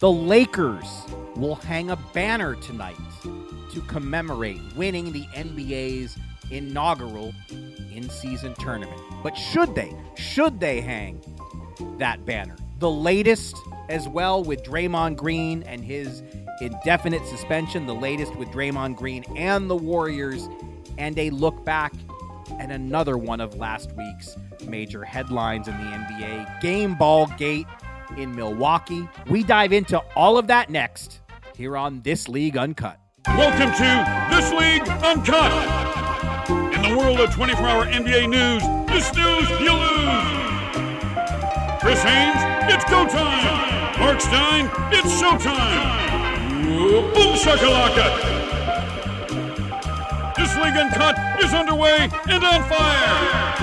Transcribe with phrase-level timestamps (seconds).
[0.00, 0.88] The Lakers
[1.36, 6.18] will hang a banner tonight to commemorate winning the NBA's
[6.50, 7.32] inaugural
[7.94, 9.00] in-season tournament.
[9.22, 9.96] But should they?
[10.16, 11.20] Should they hang
[11.98, 12.56] that banner?
[12.80, 13.56] The latest
[13.88, 16.24] as well with Draymond Green and his
[16.60, 20.48] indefinite suspension, the latest with Draymond Green and the Warriors,
[20.98, 21.94] and a look back
[22.58, 27.66] at another one of last week's major headlines in the NBA Game Ball Gate
[28.16, 29.06] in Milwaukee.
[29.28, 31.20] We dive into all of that next
[31.56, 32.98] here on This League Uncut.
[33.28, 35.52] Welcome to This League Uncut.
[36.74, 40.24] In the world of 24 hour NBA news, this news you lose.
[41.80, 43.98] Chris Haynes, it's go time.
[43.98, 46.12] Marc Stein, it's showtime.
[47.14, 48.06] Boom shakalaka.
[50.36, 53.54] This League Uncut is underway and on fire.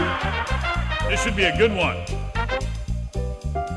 [1.09, 1.98] This should be a good one.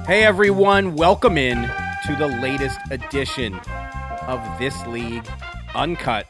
[0.07, 3.55] Hey everyone, welcome in to the latest edition
[4.27, 5.27] of This League
[5.75, 6.27] Uncut.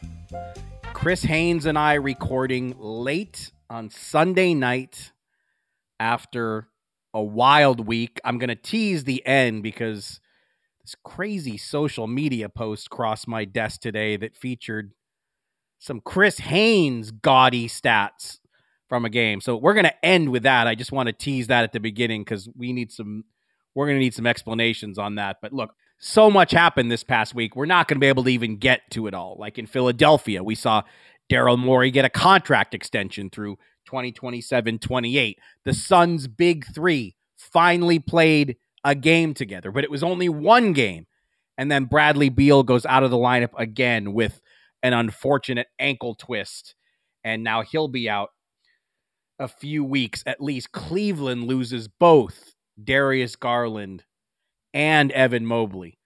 [0.93, 5.11] Chris Haynes and I recording late on Sunday night
[5.99, 6.69] after
[7.13, 8.21] a wild week.
[8.25, 10.21] I'm going to tease the end because
[10.83, 14.93] this crazy social media post crossed my desk today that featured
[15.81, 18.39] some Chris Haynes gaudy stats
[18.89, 19.41] from a game.
[19.41, 20.69] So we're going to end with that.
[20.69, 23.25] I just want to tease that at the beginning because we need some,
[23.75, 25.39] we're going to need some explanations on that.
[25.43, 27.57] But look, so much happened this past week.
[27.57, 29.37] We're not going to be able to even get to it all.
[29.39, 30.83] Like in Philadelphia, we saw
[31.31, 35.39] Daryl Morey get a contract extension through 2027 28.
[35.65, 41.07] The Suns' big three finally played a game together, but it was only one game.
[41.57, 44.41] And then Bradley Beal goes out of the lineup again with
[44.83, 46.75] an unfortunate ankle twist.
[47.23, 48.31] And now he'll be out
[49.39, 50.73] a few weeks at least.
[50.73, 54.05] Cleveland loses both Darius Garland
[54.73, 55.99] and Evan Mobley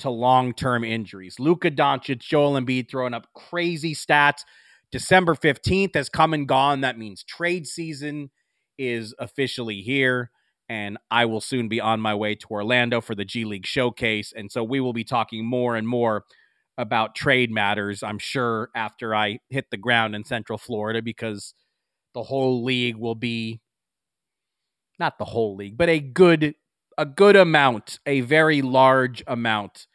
[0.00, 1.36] to long term injuries.
[1.38, 4.44] Luka Doncic, Joel Embiid throwing up crazy stats.
[4.90, 6.80] December 15th has come and gone.
[6.80, 8.30] That means trade season
[8.78, 10.30] is officially here.
[10.68, 14.32] And I will soon be on my way to Orlando for the G League showcase.
[14.34, 16.24] And so we will be talking more and more
[16.78, 21.54] about trade matters, I'm sure, after I hit the ground in Central Florida, because
[22.14, 23.60] the whole league will be
[25.00, 26.54] not the whole league, but a good
[26.98, 29.86] a good amount, a very large amount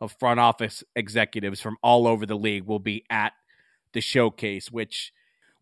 [0.00, 3.32] of front office executives from all over the league will be at
[3.92, 5.12] the showcase, which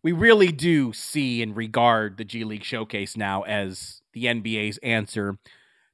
[0.03, 5.37] we really do see and regard the G League showcase now as the NBA's answer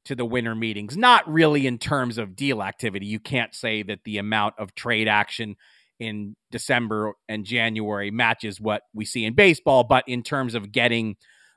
[0.06, 0.98] to the winter meetings.
[0.98, 3.06] Not really in terms of deal activity.
[3.06, 5.56] You can't say that the amount of trade action
[6.00, 11.16] in December and January matches what we see in baseball, but in terms of getting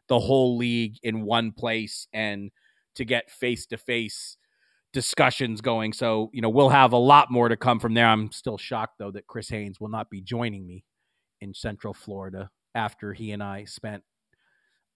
[0.09, 2.51] the whole league in one place and
[2.95, 4.37] to get face to face
[4.93, 5.93] discussions going.
[5.93, 8.07] So, you know, we'll have a lot more to come from there.
[8.07, 10.85] I'm still shocked, though, that Chris Haynes will not be joining me
[11.41, 14.05] in Central Florida after he and I spent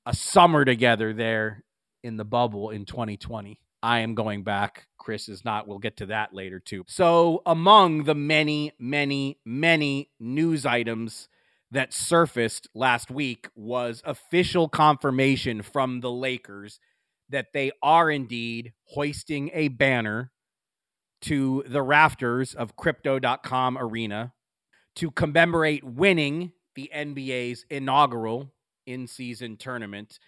[0.07, 1.65] a summer together there
[2.03, 3.61] in the bubble in 2020.
[3.83, 4.87] I am going back.
[4.99, 5.69] Chris is not.
[5.69, 6.85] We'll get to that later, too.
[6.89, 11.29] So, among the many, many, many news items
[11.71, 16.81] that surfaced last week was official confirmation from the Lakers
[17.29, 20.33] that they are indeed hoisting a banner
[21.21, 24.33] to the rafters of crypto.com arena
[24.97, 28.53] to commemorate winning the NBA's inaugural
[28.87, 30.19] in season tournament.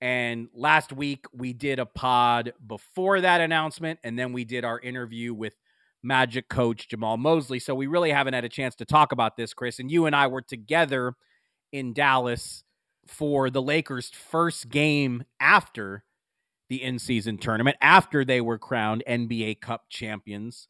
[0.00, 4.80] And last week we did a pod before that announcement, and then we did our
[4.80, 5.54] interview with
[6.02, 7.58] Magic coach Jamahl Mosley.
[7.58, 9.78] So we really haven't had a chance to talk about this, Chris.
[9.78, 11.14] And you and I were together
[11.72, 12.64] in Dallas
[13.06, 16.04] for the Lakers' first game after
[16.68, 20.68] the in season tournament after they were crowned NBA Cup champions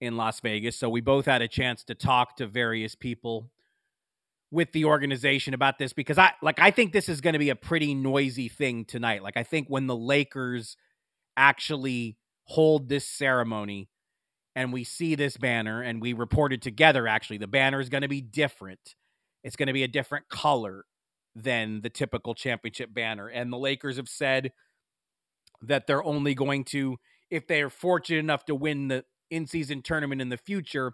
[0.00, 0.76] in Las Vegas.
[0.76, 3.50] So we both had a chance to talk to various people
[4.50, 7.50] with the organization about this because I like I think this is going to be
[7.50, 9.22] a pretty noisy thing tonight.
[9.22, 10.76] Like I think when the Lakers
[11.36, 13.88] actually hold this ceremony
[14.58, 18.08] and we see this banner and we reported together actually the banner is going to
[18.08, 18.96] be different.
[19.44, 20.84] It's going to be a different color
[21.36, 23.28] than the typical championship banner.
[23.28, 24.50] And the Lakers have said
[25.62, 26.96] that they're only going to,
[27.30, 30.90] if they're fortunate enough to win the in season tournament in the future,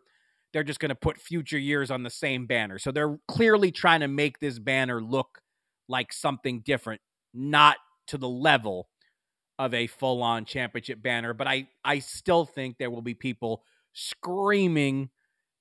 [0.53, 2.79] they're just going to put future years on the same banner.
[2.79, 5.41] So they're clearly trying to make this banner look
[5.89, 7.01] like something different,
[7.33, 7.79] not
[8.09, 8.89] to the level
[9.59, 11.35] of a full on championship banner.
[11.35, 13.63] But I, I still think there will be people
[13.93, 15.11] screaming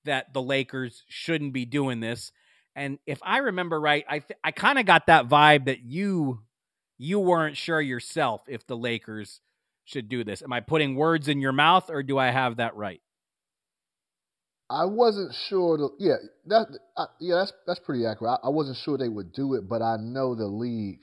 [0.06, 2.32] that the Lakers shouldn't be doing this.
[2.76, 6.42] And if I remember right, I th- I kind of got that vibe that you
[6.98, 9.42] you weren't sure yourself if the Lakers
[9.86, 10.42] should do this.
[10.42, 13.02] Am I putting words in your mouth or do I have that right?
[14.70, 15.78] I wasn't sure.
[15.78, 16.16] To, yeah,
[16.48, 16.68] that
[16.98, 18.40] uh, yeah, that's that's pretty accurate.
[18.44, 21.00] I, I, wasn't sure they would do it, but I know the league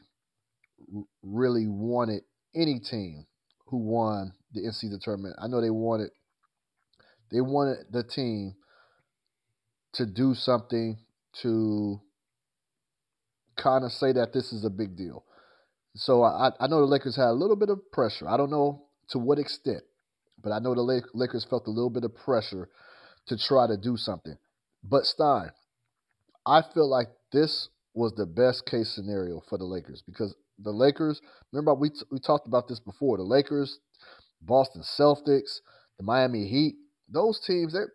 [1.23, 2.23] really wanted
[2.55, 3.27] any team
[3.67, 5.37] who won the NCAA tournament.
[5.39, 6.11] I know they wanted
[7.31, 8.55] they wanted the team
[9.93, 10.99] to do something
[11.43, 12.01] to
[13.57, 15.25] kind of say that this is a big deal.
[15.95, 18.29] So I, I know the Lakers had a little bit of pressure.
[18.29, 19.83] I don't know to what extent,
[20.43, 22.69] but I know the Lakers felt a little bit of pressure
[23.27, 24.37] to try to do something.
[24.83, 25.51] But Stein,
[26.47, 31.21] I feel like this was the best case scenario for the Lakers because the Lakers,
[31.53, 33.17] remember we we talked about this before.
[33.17, 33.79] The Lakers,
[34.41, 35.61] Boston Celtics,
[35.99, 36.77] the Miami Heat,
[37.09, 37.93] those teams they're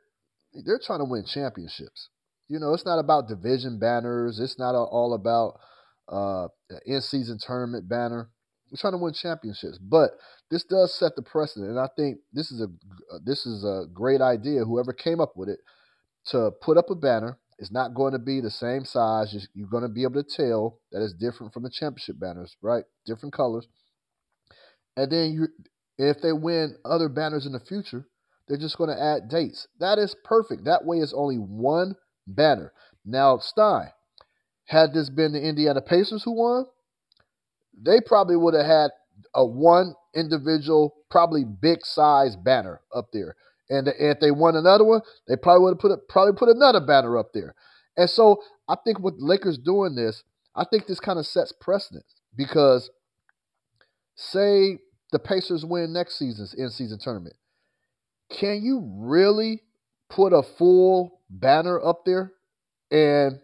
[0.66, 2.10] they're trying to win championships.
[2.48, 4.40] You know, it's not about division banners.
[4.40, 5.60] It's not all about
[6.08, 6.48] uh,
[6.86, 8.30] in-season tournament banner.
[8.72, 10.12] We're trying to win championships, but
[10.50, 12.68] this does set the precedent, and I think this is a
[13.24, 14.64] this is a great idea.
[14.64, 15.60] Whoever came up with it
[16.28, 19.48] to put up a banner is not going to be the same size.
[19.54, 22.84] You're going to be able to tell that it's different from the championship banners, right?
[23.06, 23.68] Different colors,
[24.98, 25.48] and then you,
[25.98, 28.08] if they win other banners in the future,
[28.48, 29.68] they're just going to add dates.
[29.80, 30.66] That is perfect.
[30.66, 31.96] That way, it's only one
[32.28, 32.74] banner.
[33.06, 33.90] Now, Stein,
[34.66, 36.66] had this been the Indiana Pacers who won,
[37.78, 38.92] they probably would have had
[39.34, 43.36] a one individual, probably big size banner up there.
[43.70, 46.80] And if they won another one, they probably would have put a, probably put another
[46.80, 47.56] banner up there.
[47.98, 50.24] And so I think with Lakers doing this,
[50.56, 52.90] I think this kind of sets precedence because
[54.16, 54.80] say
[55.12, 57.36] the Pacers win next season's in season tournament.
[58.30, 59.62] Can you really
[60.10, 62.32] put a full banner up there
[62.92, 63.40] and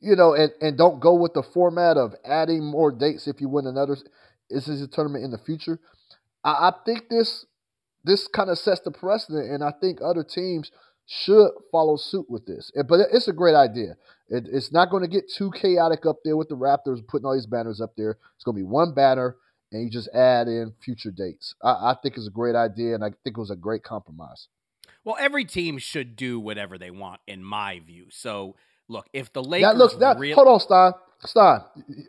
[0.00, 3.48] you know and, and don't go with the format of adding more dates if you
[3.48, 3.96] win another
[4.48, 5.78] this a tournament in the future
[6.42, 7.46] I, I think this
[8.04, 10.70] this kind of sets the precedent and i think other teams
[11.06, 13.96] should follow suit with this but it's a great idea
[14.28, 17.34] it, it's not going to get too chaotic up there with the raptors putting all
[17.34, 19.36] these banners up there it's going to be one banner
[19.72, 23.04] and you just add in future dates I, I think it's a great idea and
[23.04, 24.48] i think it was a great compromise
[25.04, 28.06] well, every team should do whatever they want, in my view.
[28.10, 28.56] So,
[28.88, 30.92] look, if the Lakers that looks that really- hold on, Stein,
[31.24, 31.60] Stein,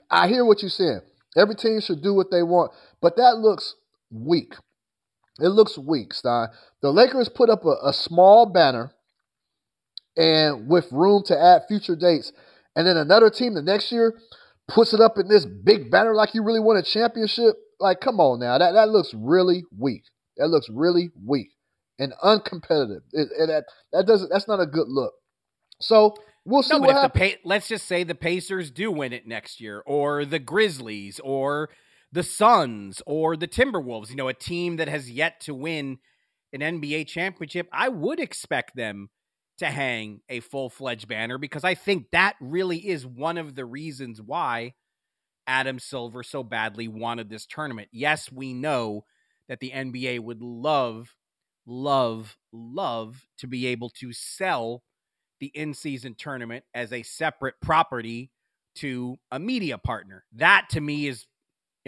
[0.09, 1.01] I hear what you're saying.
[1.37, 3.75] Every team should do what they want, but that looks
[4.11, 4.55] weak.
[5.39, 6.49] It looks weak, Stein.
[6.81, 8.91] The Lakers put up a, a small banner
[10.17, 12.31] and with room to add future dates,
[12.75, 14.13] and then another team the next year
[14.67, 17.55] puts it up in this big banner like you really won a championship.
[17.79, 20.03] Like, come on now, that that looks really weak.
[20.37, 21.51] That looks really weak
[21.97, 23.01] and uncompetitive.
[23.11, 25.13] It, it, that that doesn't that's not a good look.
[25.79, 27.35] So we'll see no, what happens.
[27.45, 31.69] let's just say the Pacers do win it next year, or the Grizzlies, or
[32.11, 34.09] the Suns, or the Timberwolves.
[34.09, 35.99] You know, a team that has yet to win
[36.53, 37.67] an NBA championship.
[37.71, 39.09] I would expect them
[39.59, 43.65] to hang a full fledged banner because I think that really is one of the
[43.65, 44.73] reasons why
[45.47, 47.89] Adam Silver so badly wanted this tournament.
[47.91, 49.05] Yes, we know
[49.47, 51.15] that the NBA would love
[51.65, 54.83] love, love to be able to sell
[55.39, 58.31] the in season tournament as a separate property
[58.75, 60.23] to a media partner.
[60.33, 61.25] That to me is,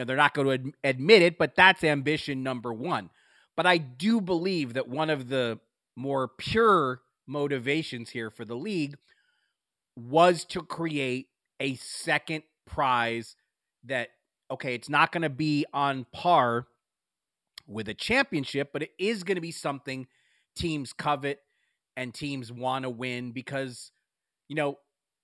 [0.01, 3.09] know, they're not going to ad- admit it, but that's ambition number one.
[3.55, 5.59] But I do believe that one of the
[5.95, 8.97] more pure motivations here for the league
[9.95, 11.27] was to create
[11.59, 13.35] a second prize
[13.83, 14.09] that,
[14.49, 16.67] okay, it's not going to be on par
[17.67, 20.07] with a championship, but it is going to be something
[20.55, 21.39] teams covet
[21.95, 23.91] and teams want to win because,
[24.49, 24.77] you know,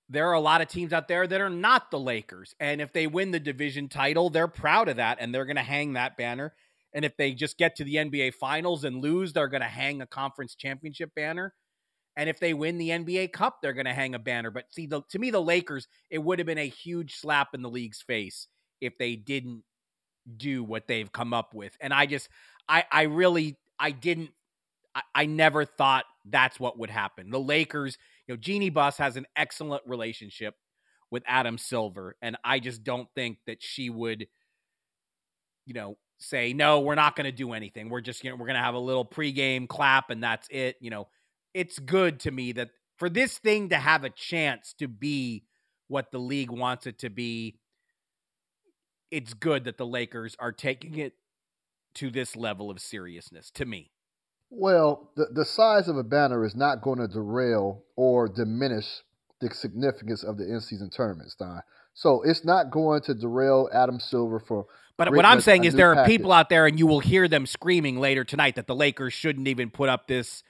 [0.09, 2.55] there are a lot of teams out there that are not the Lakers.
[2.59, 5.61] And if they win the division title, they're proud of that and they're going to
[5.61, 6.53] hang that banner.
[6.93, 10.01] And if they just get to the NBA finals and lose, they're going to hang
[10.01, 11.53] a conference championship banner.
[12.15, 14.49] And if they win the NBA Cup, they're going to hang a banner.
[14.49, 17.61] But see, the, to me, the Lakers, it would have been a huge slap in
[17.61, 18.47] the league's face
[18.81, 19.63] if they didn't
[20.35, 21.77] do what they've come up with.
[21.79, 22.29] And I just
[22.67, 24.31] I I really I didn't
[24.93, 27.29] I, I never thought that's what would happen.
[27.29, 27.97] The Lakers,
[28.29, 30.53] you know, Jeanie Buss has an excellent relationship
[31.09, 34.27] with Adam Silver, and I just don't think that she would,
[35.65, 37.89] you know, say no, we're not going to do anything.
[37.89, 40.75] We're just you know we're going to have a little pregame clap and that's it.
[40.79, 41.07] You know,
[41.55, 45.45] it's good to me that for this thing to have a chance to be
[45.87, 47.57] what the league wants it to be,
[49.09, 51.13] it's good that the Lakers are taking it
[51.95, 53.49] to this level of seriousness.
[53.55, 53.89] To me.
[54.49, 58.85] Well, the, the size of a banner is not going to derail or diminish
[59.41, 61.61] the significance of the in season tournament, Stein.
[61.93, 64.65] So it's not going to derail Adam Silver for.
[64.97, 66.17] But what I'm saying is there are package.
[66.17, 69.47] people out there, and you will hear them screaming later tonight that the Lakers shouldn't
[69.47, 70.43] even put up this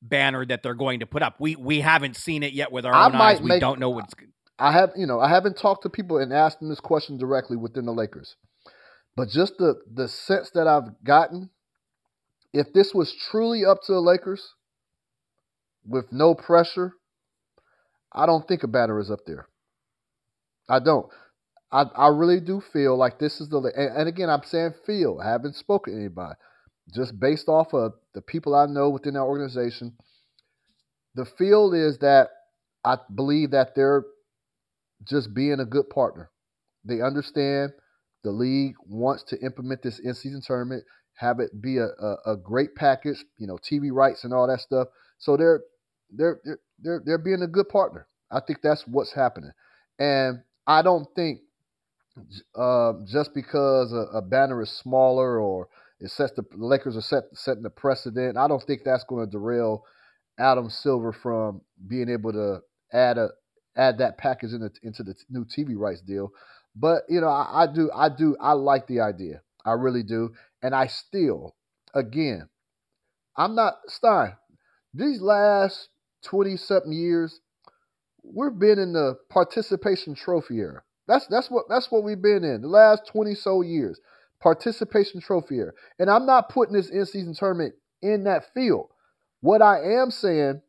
[0.00, 1.36] banner that they're going to put up.
[1.38, 3.40] We we haven't seen it yet with our I own eyes.
[3.40, 4.14] We don't know what's.
[4.58, 7.56] I have you know I haven't talked to people and asked them this question directly
[7.56, 8.36] within the Lakers,
[9.16, 11.50] but just the the sense that I've gotten
[12.52, 14.54] if this was truly up to the Lakers
[15.86, 16.94] with no pressure,
[18.12, 19.46] I don't think a batter is up there.
[20.68, 21.06] I don't.
[21.70, 25.18] I, I really do feel like this is the and, and again I'm saying feel.
[25.22, 26.34] I haven't spoken to anybody.
[26.94, 29.94] Just based off of the people I know within that organization,
[31.14, 32.28] the feel is that
[32.84, 34.04] I believe that they're
[35.04, 36.30] just being a good partner.
[36.84, 37.72] They understand
[38.24, 42.74] the league wants to implement this in-season tournament have it be a, a, a, great
[42.74, 44.88] package, you know, TV rights and all that stuff.
[45.18, 45.60] So they're
[46.10, 46.40] they're
[46.80, 48.06] they're they're being a good partner.
[48.30, 49.52] I think that's what's happening,
[49.98, 51.40] and I don't think
[52.54, 55.68] uh, just because a, a, banner is smaller or
[56.00, 58.36] it sets the, the Lakers are set setting the precedent.
[58.36, 59.84] I don't think that's going to derail
[60.38, 62.60] Adam Silver from being able to
[62.92, 63.30] add a
[63.76, 66.32] add that package in the, into the new TV rights deal.
[66.76, 69.42] But you know, I, I do I do I like the idea.
[69.64, 70.34] I really do.
[70.62, 71.56] And I still,
[71.94, 72.48] again,
[73.36, 74.36] I'm not Stein.
[74.94, 75.88] These last
[76.24, 77.40] 20 something years,
[78.22, 80.82] we've been in the participation trophy era.
[81.08, 84.00] That's that's what that's what we've been in the last 20 so years.
[84.40, 85.72] Participation trophy era.
[85.98, 88.88] And I'm not putting this in-season tournament in that field.
[89.40, 90.62] What I am saying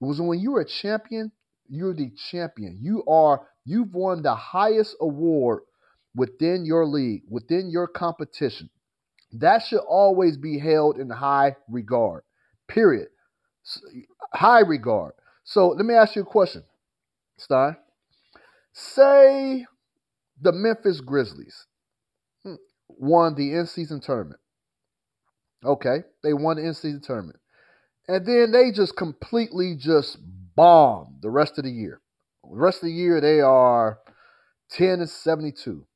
[0.00, 1.32] was when you're a champion,
[1.68, 2.78] you're the champion.
[2.80, 5.62] You are you've won the highest award
[6.14, 8.70] within your league, within your competition,
[9.32, 12.22] that should always be held in high regard.
[12.68, 13.08] Period.
[14.32, 15.12] High regard.
[15.44, 16.64] So let me ask you a question,
[17.38, 17.76] Stein.
[18.72, 19.66] Say
[20.40, 21.66] the Memphis Grizzlies
[22.44, 22.54] hmm,
[22.88, 24.40] won the in season tournament.
[25.64, 27.38] Okay, they won the in season tournament.
[28.08, 30.18] And then they just completely just
[30.56, 32.00] bombed the rest of the year.
[32.42, 33.98] The rest of the year, they are
[34.70, 35.86] 10 and 72.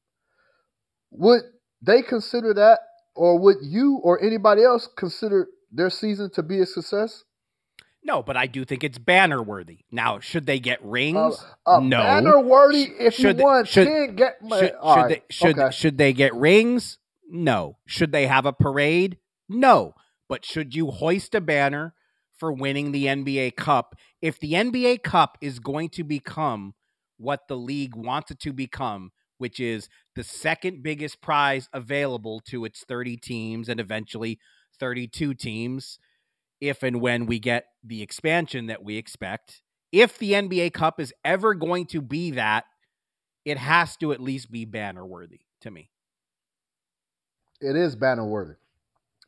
[1.11, 1.43] Would
[1.83, 2.81] they consider that,
[3.15, 7.25] or would you or anybody else consider their season to be a success?
[8.07, 9.79] No, but I do think it's banner worthy.
[9.91, 11.43] Now, should they get rings?
[11.67, 11.99] Uh, uh, no.
[11.99, 15.09] Banner worthy if should you want should, ten get should, should, right.
[15.09, 15.75] they, should, okay.
[15.75, 16.99] should they get rings?
[17.31, 17.79] No.
[17.87, 19.17] Should they have a parade?
[19.49, 19.95] No.
[20.29, 21.95] But should you hoist a banner
[22.37, 26.75] for winning the NBA Cup if the NBA Cup is going to become
[27.17, 29.13] what the league wants it to become?
[29.45, 34.39] Which is the second biggest prize available to its 30 teams and eventually
[34.81, 35.99] 32 teams
[36.63, 39.61] if and when we get the expansion that we expect.
[39.93, 42.65] If the NBA Cup is ever going to be that,
[43.45, 45.91] it has to at least be banner worthy to me.
[47.61, 48.55] It is banner worthy.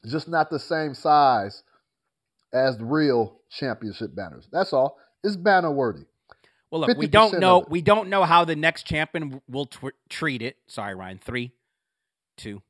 [0.06, 1.62] Just not the same size
[2.54, 4.49] as the real championship banners.
[4.50, 4.96] That's all.
[5.23, 6.06] It's banner worthy.
[6.76, 7.64] Well, look, we don't know.
[7.68, 10.56] We don't know how the next champion will tw- treat it.
[10.66, 11.18] Sorry, Ryan.
[11.18, 11.52] Three,
[12.37, 12.62] two,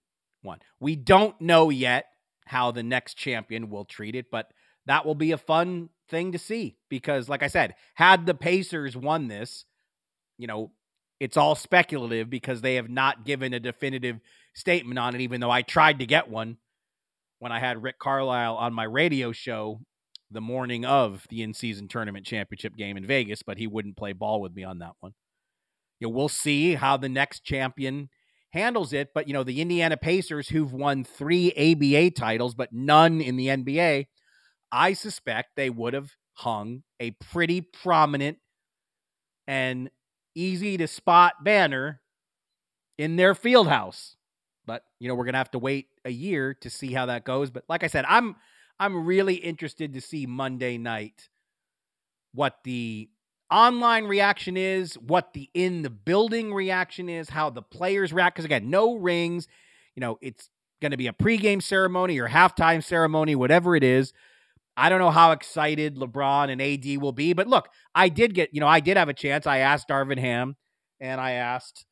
[0.43, 0.61] one.
[0.79, 2.07] We don't know yet
[2.47, 4.53] how the next champion will treat it, but
[4.87, 8.97] that will be a fun thing to see because, like I said, had the Pacers
[8.97, 9.65] won this,
[10.39, 10.71] you know,
[11.19, 14.21] it's all speculative because they have not given a definitive
[14.55, 15.21] statement on it.
[15.23, 16.59] Even though I tried to get one
[17.41, 19.81] when I had Rick Carlisle on my radio show
[20.31, 24.41] the morning of the in-season tournament championship game in Vegas, but he wouldn't play ball
[24.41, 25.13] with me on that one.
[26.01, 28.11] You know, we'll see how the next champion
[28.51, 33.21] handles it, but you know, the Indiana Pacers who've won 3 ABA titles but none
[33.21, 34.07] in the NBA,
[34.73, 38.39] I suspect they would have hung a pretty prominent
[39.47, 39.91] and
[40.35, 42.01] easy to spot banner
[42.99, 44.17] in their field house.
[44.67, 47.25] But, you know, we're going to have to wait a year to see how that
[47.25, 48.37] goes, but like I said, I'm
[48.79, 51.29] I'm really interested to see Monday night
[52.33, 53.09] what the
[53.51, 58.37] online reaction is, what the in the building reaction is, how the players react.
[58.37, 59.49] Because again, no rings.
[59.95, 60.51] You know, it's
[60.83, 64.13] going to be a pregame ceremony or halftime ceremony, whatever it is.
[64.77, 68.53] I don't know how excited LeBron and AD will be, but look, I did get,
[68.53, 69.47] you know, I did have a chance.
[69.47, 70.57] I asked Darvin Ham
[71.01, 71.87] and I asked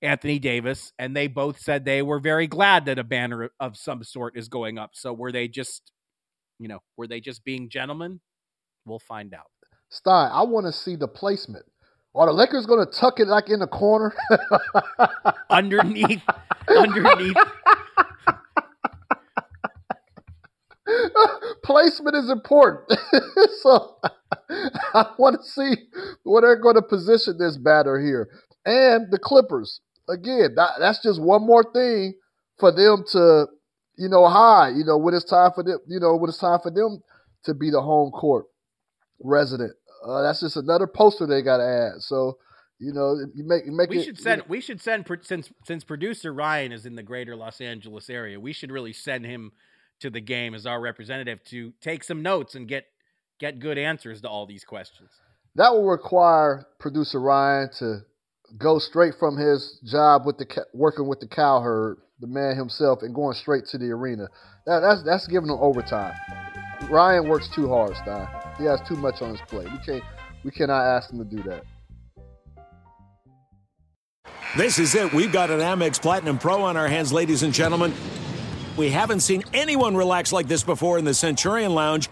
[0.00, 4.02] Anthony Davis, and they both said they were very glad that a banner of some
[4.02, 4.90] sort is going up.
[4.94, 5.92] So were they just,
[6.58, 8.20] you know, were they just being gentlemen?
[8.84, 9.50] We'll find out.
[9.90, 11.64] Stein, I want to see the placement.
[12.14, 14.14] Are the Lakers going to tuck it like in the corner?
[15.50, 16.22] underneath,
[16.68, 17.36] underneath.
[21.62, 22.98] Placement is important.
[23.60, 23.96] so
[24.94, 25.74] I want to see
[26.22, 28.28] where they're going to position this batter here.
[28.64, 29.80] And the Clippers.
[30.08, 32.14] Again, that, that's just one more thing
[32.58, 33.46] for them to,
[33.96, 36.60] you know, hide, you know, when it's time for them, you know, when it's time
[36.62, 37.02] for them
[37.44, 38.46] to be the home court
[39.20, 39.72] resident.
[40.06, 42.02] Uh, that's just another poster they got to add.
[42.02, 42.38] So,
[42.78, 45.06] you know, you make you make we it, should send you know, we should send
[45.22, 49.24] since since producer Ryan is in the greater Los Angeles area, we should really send
[49.24, 49.52] him
[50.00, 52.84] to the game as our representative to take some notes and get
[53.40, 55.10] get good answers to all these questions.
[55.54, 58.00] that will require producer Ryan to
[58.58, 63.14] go straight from his job with the working with the Cowherd, the man himself, and
[63.14, 64.28] going straight to the arena.
[64.66, 66.14] That, that's that's giving him overtime.
[66.90, 68.28] Ryan works too hard, Stein.
[68.58, 69.68] He has too much on his plate.
[69.70, 70.04] We can't
[70.44, 71.64] we cannot ask him to do that.
[74.56, 75.12] This is it.
[75.12, 77.92] We've got an Amex Platinum Pro on our hands, ladies and gentlemen.
[78.76, 82.08] We haven't seen anyone relax like this before in the Centurion Lounge.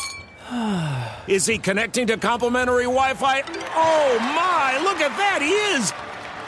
[1.27, 3.43] Is he connecting to complimentary Wi Fi?
[3.75, 6.04] Oh my, look at that, he is!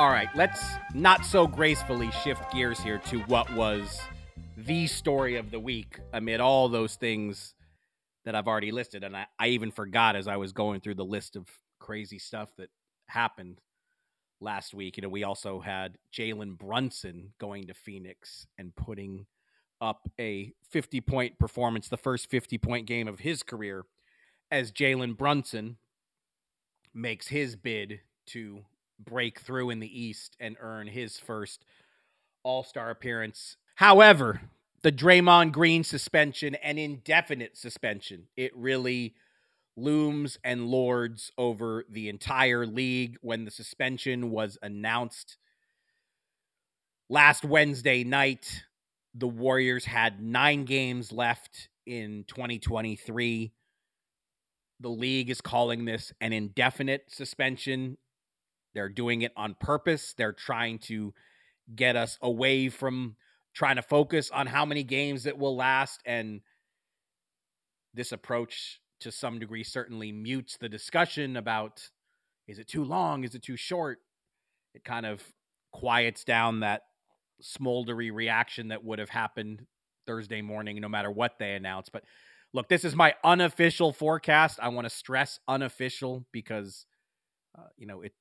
[0.00, 4.00] All right, let's not so gracefully shift gears here to what was
[4.56, 7.54] the story of the week amid all those things
[8.24, 9.04] that I've already listed.
[9.04, 12.48] And I, I even forgot as I was going through the list of crazy stuff
[12.56, 12.70] that
[13.08, 13.60] happened
[14.40, 14.96] last week.
[14.96, 19.26] You know, we also had Jalen Brunson going to Phoenix and putting
[19.82, 23.84] up a 50 point performance, the first 50 point game of his career,
[24.50, 25.76] as Jalen Brunson
[26.94, 28.64] makes his bid to
[29.04, 31.64] break through in the East and earn his first
[32.42, 33.56] All Star appearance.
[33.76, 34.42] However,
[34.82, 39.14] the Draymond Green suspension, and indefinite suspension, it really
[39.76, 45.36] looms and lords over the entire league when the suspension was announced
[47.08, 48.64] last Wednesday night.
[49.14, 53.52] The Warriors had nine games left in 2023.
[54.78, 57.98] The league is calling this an indefinite suspension.
[58.74, 60.14] They're doing it on purpose.
[60.16, 61.12] They're trying to
[61.74, 63.16] get us away from
[63.54, 66.00] trying to focus on how many games it will last.
[66.04, 66.40] And
[67.94, 71.88] this approach, to some degree, certainly mutes the discussion about
[72.46, 73.24] is it too long?
[73.24, 73.98] Is it too short?
[74.74, 75.22] It kind of
[75.72, 76.82] quiets down that
[77.42, 79.66] smoldery reaction that would have happened
[80.06, 81.88] Thursday morning, no matter what they announce.
[81.88, 82.04] But
[82.52, 84.58] look, this is my unofficial forecast.
[84.60, 86.86] I want to stress unofficial because,
[87.56, 88.12] uh, you know, it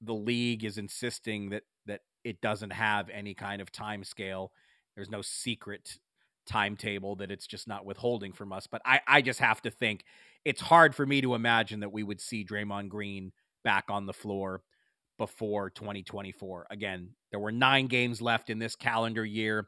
[0.00, 4.52] the league is insisting that that it doesn't have any kind of time scale.
[4.94, 5.98] There's no secret
[6.46, 8.66] timetable that it's just not withholding from us.
[8.66, 10.04] But I, I just have to think
[10.44, 13.32] it's hard for me to imagine that we would see Draymond Green
[13.64, 14.62] back on the floor
[15.18, 16.66] before 2024.
[16.70, 19.66] Again, there were nine games left in this calendar year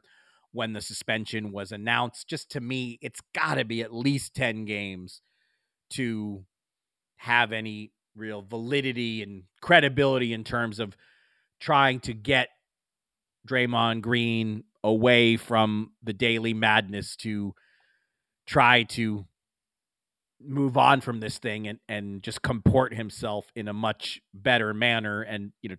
[0.51, 2.27] when the suspension was announced.
[2.27, 5.21] Just to me, it's got to be at least 10 games
[5.91, 6.45] to
[7.17, 10.95] have any real validity and credibility in terms of
[11.59, 12.49] trying to get
[13.47, 17.53] Draymond Green away from the daily madness to
[18.45, 19.25] try to
[20.41, 25.21] move on from this thing and and just comport himself in a much better manner.
[25.21, 25.75] And you know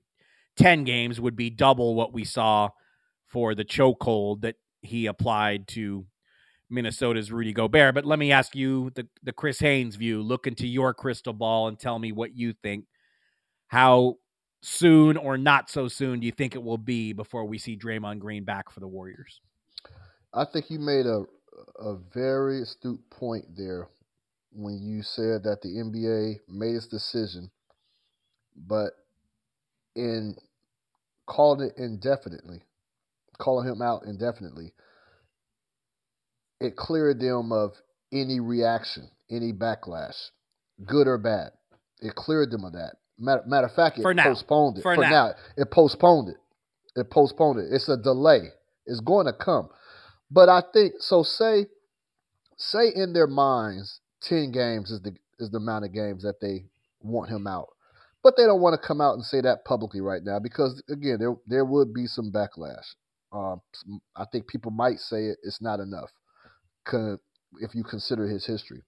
[0.56, 2.70] 10 games would be double what we saw
[3.26, 6.06] for the chokehold that he applied to
[6.70, 10.22] Minnesota's Rudy Gobert but let me ask you the the Chris Haynes view.
[10.22, 12.86] Look into your crystal ball and tell me what you think.
[13.68, 14.16] How
[14.62, 18.18] soon or not so soon do you think it will be before we see Draymond
[18.18, 19.40] Green back for the Warriors?
[20.32, 21.24] I think you made a
[21.78, 23.88] a very astute point there
[24.52, 27.50] when you said that the NBA made its decision,
[28.56, 28.92] but
[29.94, 30.36] in
[31.26, 32.62] calling it indefinitely,
[33.38, 34.72] calling him out indefinitely,
[36.60, 37.72] it cleared them of
[38.12, 40.30] any reaction, any backlash,
[40.86, 41.50] good or bad.
[42.00, 42.96] It cleared them of that.
[43.18, 44.82] Matter, matter of fact, it For postponed it.
[44.82, 45.10] For For now.
[45.10, 45.34] now.
[45.56, 46.36] It postponed it.
[46.96, 47.72] It postponed it.
[47.72, 48.48] It's a delay.
[48.86, 49.68] It's going to come.
[50.30, 51.66] But I think so say
[52.56, 56.66] say in their minds 10 games is the is the amount of games that they
[57.00, 57.68] want him out.
[58.22, 61.16] But they don't want to come out and say that publicly right now because again
[61.18, 62.94] there there would be some backlash.
[63.32, 63.60] Um,
[64.16, 66.10] I think people might say it, it's not enough
[67.60, 68.82] if you consider his history.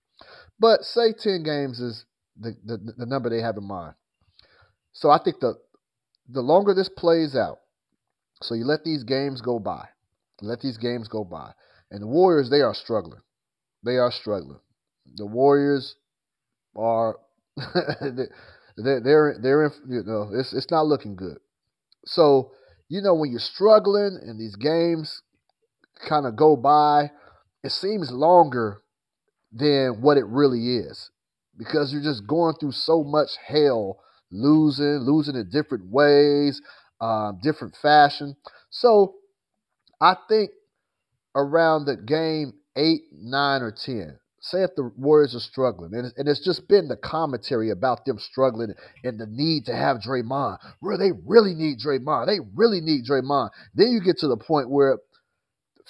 [0.59, 2.05] But say 10 games is
[2.39, 3.95] the, the, the number they have in mind.
[4.93, 5.55] So I think the
[6.29, 7.59] the longer this plays out,
[8.43, 9.89] so you let these games go by,
[10.41, 11.53] let these games go by,
[11.91, 13.21] and the Warriors they are struggling.
[13.85, 14.61] They are struggling.
[15.17, 15.97] The Warriors
[16.77, 17.19] are
[17.57, 18.29] they're
[18.77, 21.39] they're they're in, you know it's it's not looking good.
[22.05, 22.53] So
[22.89, 25.23] you know when you're struggling and these games
[26.09, 27.11] kind of go by,
[27.63, 28.83] it seems longer
[29.53, 31.11] than what it really is
[31.57, 36.61] because you're just going through so much hell, losing, losing in different ways,
[37.01, 38.37] um, different fashion.
[38.71, 39.15] So
[40.01, 40.51] I think
[41.35, 44.19] around the game eight, nine, or ten.
[44.41, 48.05] Say if the Warriors are struggling, and it's, and it's just been the commentary about
[48.05, 52.27] them struggling and the need to have Draymond, where they really need Draymond.
[52.27, 53.51] They really need Draymond.
[53.75, 54.99] Then you get to the point where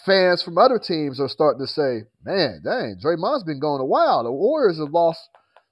[0.04, 4.24] fans from other teams are starting to say, "Man, dang, Draymond's been going a while.
[4.24, 5.28] The Warriors have lost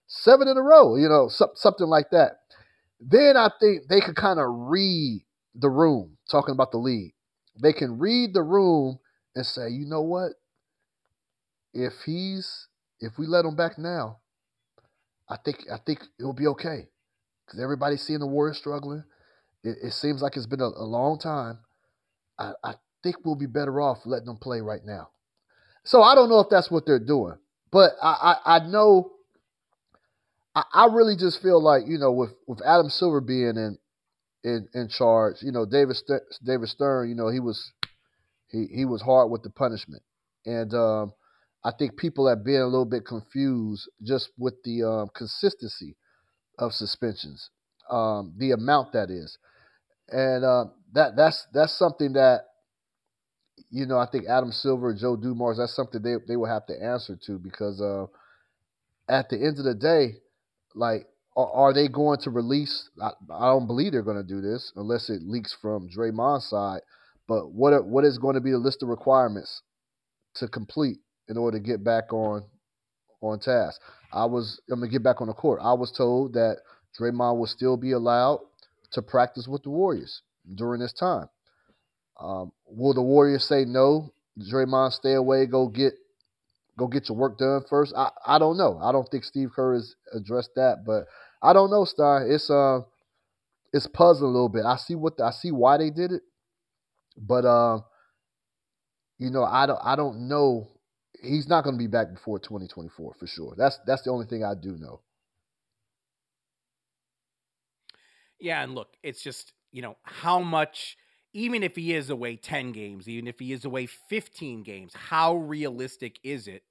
[0.06, 0.96] seven in a row.
[0.96, 2.40] You know, something like that."
[3.00, 6.18] Then I think they could kind of read the room.
[6.30, 7.14] Talking about the league,
[7.60, 8.98] they can read the room
[9.34, 10.32] and say, "You know what?
[11.72, 12.68] If he's
[13.00, 14.18] if we let him back now,
[15.28, 16.88] I think I think it'll be okay
[17.46, 19.04] because everybody's seeing the Warriors struggling.
[19.64, 21.58] It, it seems like it's been a, a long time.
[22.38, 25.08] I, I think we'll be better off letting them play right now.
[25.84, 27.36] So I don't know if that's what they're doing,
[27.70, 29.12] but I I, I know.
[30.54, 33.78] I, I really just feel like you know with with Adam Silver being in
[34.44, 37.72] in in charge, you know David St- David Stern, you know he was
[38.48, 40.02] he he was hard with the punishment,
[40.44, 41.12] and um,
[41.64, 45.96] I think people have been a little bit confused just with the um, consistency
[46.58, 47.50] of suspensions,
[47.90, 49.38] um, the amount that is,
[50.08, 52.46] and uh, that that's that's something that
[53.70, 56.82] you know I think Adam Silver, Joe Dumars, that's something they they will have to
[56.82, 58.06] answer to because uh,
[59.08, 60.16] at the end of the day,
[60.74, 62.90] like are, are they going to release?
[63.00, 66.80] I, I don't believe they're going to do this unless it leaks from Draymond's side.
[67.28, 69.62] But what what is going to be the list of requirements
[70.34, 72.44] to complete in order to get back on
[73.20, 73.80] on task?
[74.12, 75.60] I was I'm gonna get back on the court.
[75.62, 76.58] I was told that
[76.98, 78.40] Draymond will still be allowed
[78.92, 80.22] to practice with the Warriors
[80.56, 81.28] during this time.
[82.20, 84.12] Um, will the Warriors say no?
[84.38, 85.46] Draymond, stay away.
[85.46, 85.94] Go get
[86.78, 87.94] go get your work done first.
[87.96, 88.78] I, I don't know.
[88.82, 91.04] I don't think Steve Kerr has addressed that, but
[91.42, 92.26] I don't know, Star.
[92.26, 92.80] It's uh
[93.72, 94.64] it's puzzling a little bit.
[94.64, 96.22] I see what the, I see why they did it,
[97.16, 97.84] but um,
[99.18, 100.68] you know, I don't I don't know.
[101.22, 103.54] He's not going to be back before 2024 for sure.
[103.56, 105.00] That's that's the only thing I do know.
[108.40, 110.96] Yeah, and look, it's just, you know, how much
[111.32, 115.36] even if he is away 10 games, even if he is away 15 games, how
[115.36, 116.62] realistic is it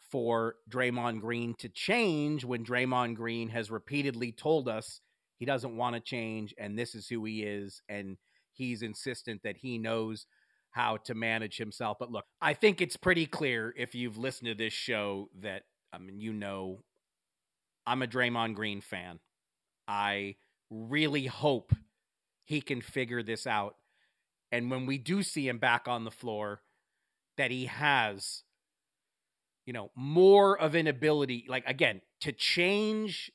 [0.00, 5.00] for Draymond Green to change when Draymond Green has repeatedly told us
[5.38, 8.18] he doesn't want to change and this is who he is and
[8.52, 10.26] he's insistent that he knows
[10.70, 11.96] how to manage himself.
[11.98, 15.98] But look, I think it's pretty clear if you've listened to this show that I
[15.98, 16.84] mean, you know
[17.86, 19.18] I'm a Draymond Green fan.
[19.88, 20.36] I
[20.70, 21.72] really hope
[22.52, 23.76] he can figure this out.
[24.52, 26.60] And when we do see him back on the floor,
[27.38, 28.42] that he has,
[29.64, 33.32] you know, more of an ability, like again, to change.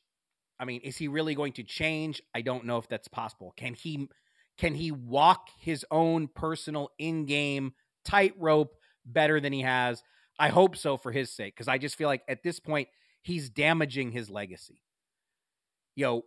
[0.60, 2.22] I mean, is he really going to change?
[2.36, 3.54] I don't know if that's possible.
[3.58, 4.08] Can he
[4.60, 7.74] can he walk his own personal in-game
[8.06, 10.04] tightrope better than he has?
[10.38, 12.88] I hope so for his sake, because I just feel like at this point
[13.24, 14.84] he's damaging his legacy.
[15.96, 16.26] Yo,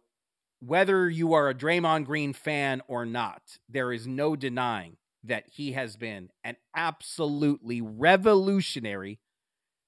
[0.60, 5.72] whether you are a Draymond Green fan or not, there is no denying that he
[5.72, 9.18] has been an absolutely revolutionary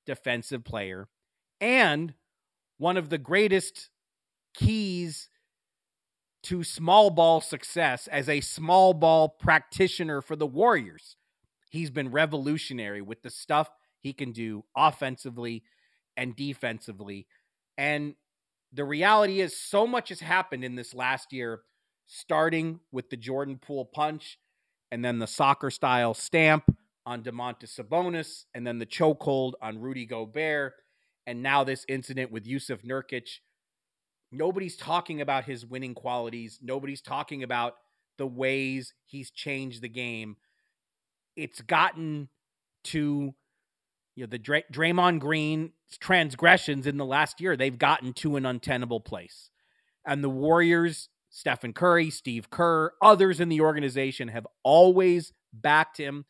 [0.05, 1.09] defensive player
[1.61, 2.15] and
[2.79, 3.91] one of the greatest
[4.55, 5.29] keys
[6.43, 11.17] to small ball success as a small ball practitioner for the Warriors.
[11.71, 15.63] He's been revolutionary with the stuff he can do offensively
[16.17, 17.27] and defensively.
[17.79, 18.17] And
[18.73, 21.61] the reality is, so much has happened in this last year,
[22.07, 24.39] starting with the Jordan Poole punch
[24.91, 26.65] and then the soccer style stamp
[27.05, 30.75] on Domantas Sabonis and then the chokehold on Rudy Gobert.
[31.27, 33.29] And now this incident with Jusuf Nurkic.
[34.33, 36.59] Nobody's talking about his winning qualities.
[36.63, 37.75] Nobody's talking about
[38.19, 40.37] the ways he's changed the game.
[41.37, 42.29] It's gotten
[42.85, 43.35] to
[44.15, 47.57] you know the Dray- Draymond Green transgressions in the last year.
[47.57, 49.51] They've gotten to an untenable place,
[50.07, 56.25] and the Warriors, Stephen Curry, Steve Kerr, others in the organization have always backed him,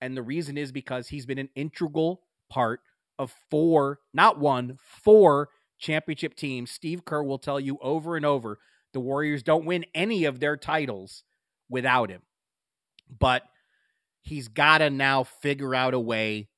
[0.00, 2.80] and the reason is because he's been an integral part
[3.18, 6.70] of four, not one, four championship teams.
[6.70, 8.58] Steve Kerr will tell you over and over
[8.92, 11.24] the Warriors don't win any of their titles
[11.68, 12.22] without him.
[13.18, 13.42] But
[14.22, 16.48] he's got to now figure out a way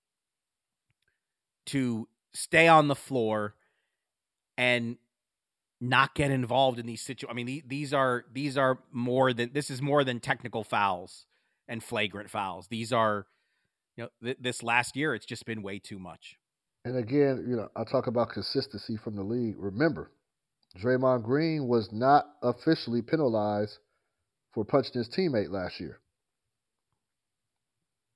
[1.66, 3.54] to stay on the floor
[4.56, 4.96] and
[5.80, 7.30] not get involved in these situations.
[7.30, 11.26] I mean, these are these are more than this is more than technical fouls
[11.68, 12.68] and flagrant fouls.
[12.68, 13.26] These are,
[13.96, 16.38] you know, th- this last year it's just been way too much.
[16.84, 19.56] And again, you know, I talk about consistency from the league.
[19.58, 20.10] Remember,
[20.78, 23.78] Draymond Green was not officially penalized
[24.52, 26.00] for punching his teammate last year.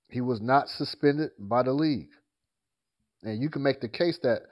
[0.09, 2.09] He was not suspended by the league.
[3.23, 4.43] And you can make the case that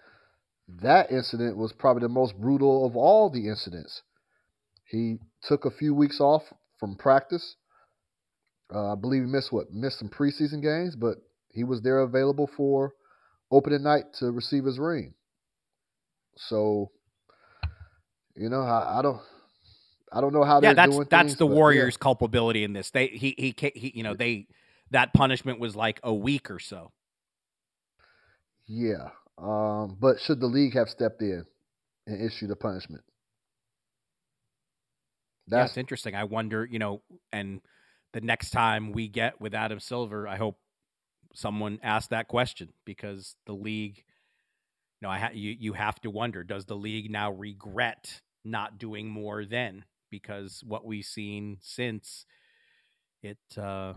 [0.82, 4.02] that incident was probably the most brutal of all the incidents.
[4.84, 6.42] He took a few weeks off
[6.78, 7.56] from practice.
[8.74, 11.18] Uh, I believe he missed what missed some preseason games, but
[11.50, 12.92] he was there available for
[13.50, 15.14] opening night to receive his ring.
[16.36, 16.90] So,
[18.34, 19.20] you know, I, I don't,
[20.12, 22.02] I don't know how yeah, they're that's doing that's things, the but Warriors' yeah.
[22.02, 22.90] culpability in this.
[22.90, 24.48] They he, he he he you know they
[24.90, 26.92] that punishment was like a week or so.
[28.66, 29.10] Yeah.
[29.38, 31.44] Um, but should the league have stepped in
[32.06, 33.04] and issued a punishment?
[35.48, 36.14] That's yeah, interesting.
[36.14, 37.02] I wonder, you know,
[37.32, 37.60] and
[38.12, 40.58] the next time we get with Adam Silver, I hope
[41.34, 46.10] someone asks that question because the league, you know, I ha- you you have to
[46.10, 49.84] wonder: Does the league now regret not doing more then?
[50.10, 52.26] Because what we've seen since
[53.22, 53.94] it, uh,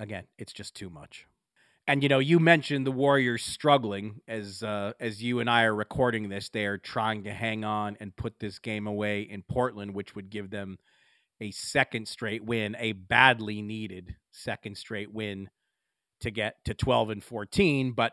[0.00, 1.26] again, it's just too much.
[1.86, 5.74] And you know, you mentioned the Warriors struggling as uh, as you and I are
[5.74, 6.48] recording this.
[6.48, 10.30] They are trying to hang on and put this game away in Portland, which would
[10.30, 10.78] give them
[11.40, 15.50] a second straight win, a badly needed second straight win
[16.20, 17.92] to get to 12 and 14.
[17.92, 18.12] But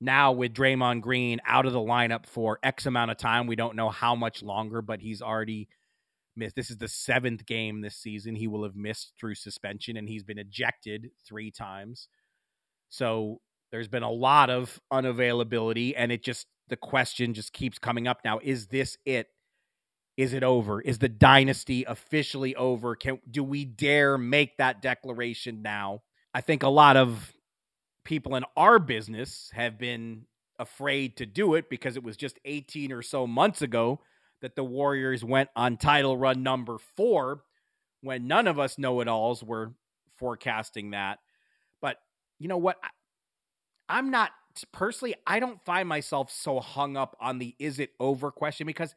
[0.00, 3.76] now with Draymond Green out of the lineup for X amount of time, we don't
[3.76, 5.68] know how much longer, but he's already
[6.34, 6.56] missed.
[6.56, 10.24] This is the seventh game this season he will have missed through suspension, and he's
[10.24, 12.08] been ejected three times.
[12.92, 18.06] So there's been a lot of unavailability, and it just the question just keeps coming
[18.06, 19.28] up now: Is this it?
[20.18, 20.78] Is it over?
[20.82, 22.94] Is the dynasty officially over?
[22.94, 26.02] Can do we dare make that declaration now?
[26.34, 27.32] I think a lot of
[28.04, 30.26] people in our business have been
[30.58, 34.00] afraid to do it because it was just 18 or so months ago
[34.42, 37.42] that the Warriors went on title run number four
[38.02, 39.72] when none of us know it alls were
[40.18, 41.20] forecasting that.
[42.38, 42.78] You know what?
[42.82, 42.88] I,
[43.88, 44.30] I'm not
[44.72, 48.94] personally, I don't find myself so hung up on the is it over question because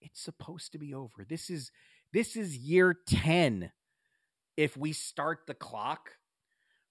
[0.00, 1.24] it's supposed to be over.
[1.28, 1.70] This is
[2.12, 3.72] this is year 10
[4.56, 6.10] if we start the clock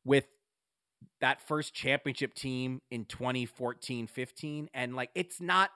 [0.04, 0.26] with
[1.20, 5.70] that first championship team in 2014 15 and like it's not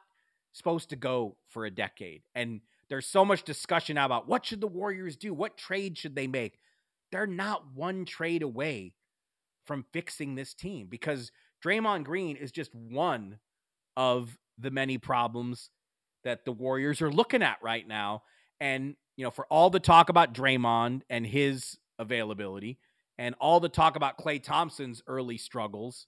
[0.53, 2.23] supposed to go for a decade.
[2.33, 5.33] And there's so much discussion now about what should the warriors do?
[5.33, 6.59] What trade should they make?
[7.11, 8.93] They're not one trade away
[9.65, 11.31] from fixing this team because
[11.63, 13.39] Draymond Green is just one
[13.97, 15.69] of the many problems
[16.23, 18.23] that the Warriors are looking at right now.
[18.59, 22.79] And, you know, for all the talk about Draymond and his availability
[23.17, 26.07] and all the talk about Klay Thompson's early struggles,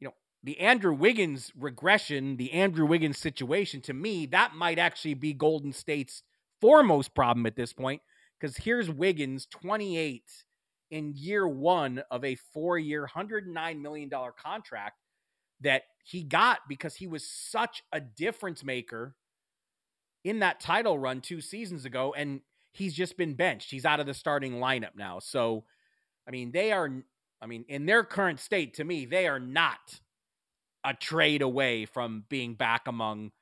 [0.00, 5.14] you know, the Andrew Wiggins regression, the Andrew Wiggins situation, to me, that might actually
[5.14, 6.22] be Golden State's
[6.60, 8.02] foremost problem at this point.
[8.38, 10.22] Because here's Wiggins, 28
[10.90, 14.10] in year one of a four year, $109 million
[14.42, 14.98] contract
[15.60, 19.14] that he got because he was such a difference maker
[20.24, 22.14] in that title run two seasons ago.
[22.16, 22.40] And
[22.72, 23.70] he's just been benched.
[23.70, 25.18] He's out of the starting lineup now.
[25.20, 25.64] So,
[26.28, 26.90] I mean, they are,
[27.40, 30.00] I mean, in their current state, to me, they are not
[30.84, 33.32] a trade away from being back among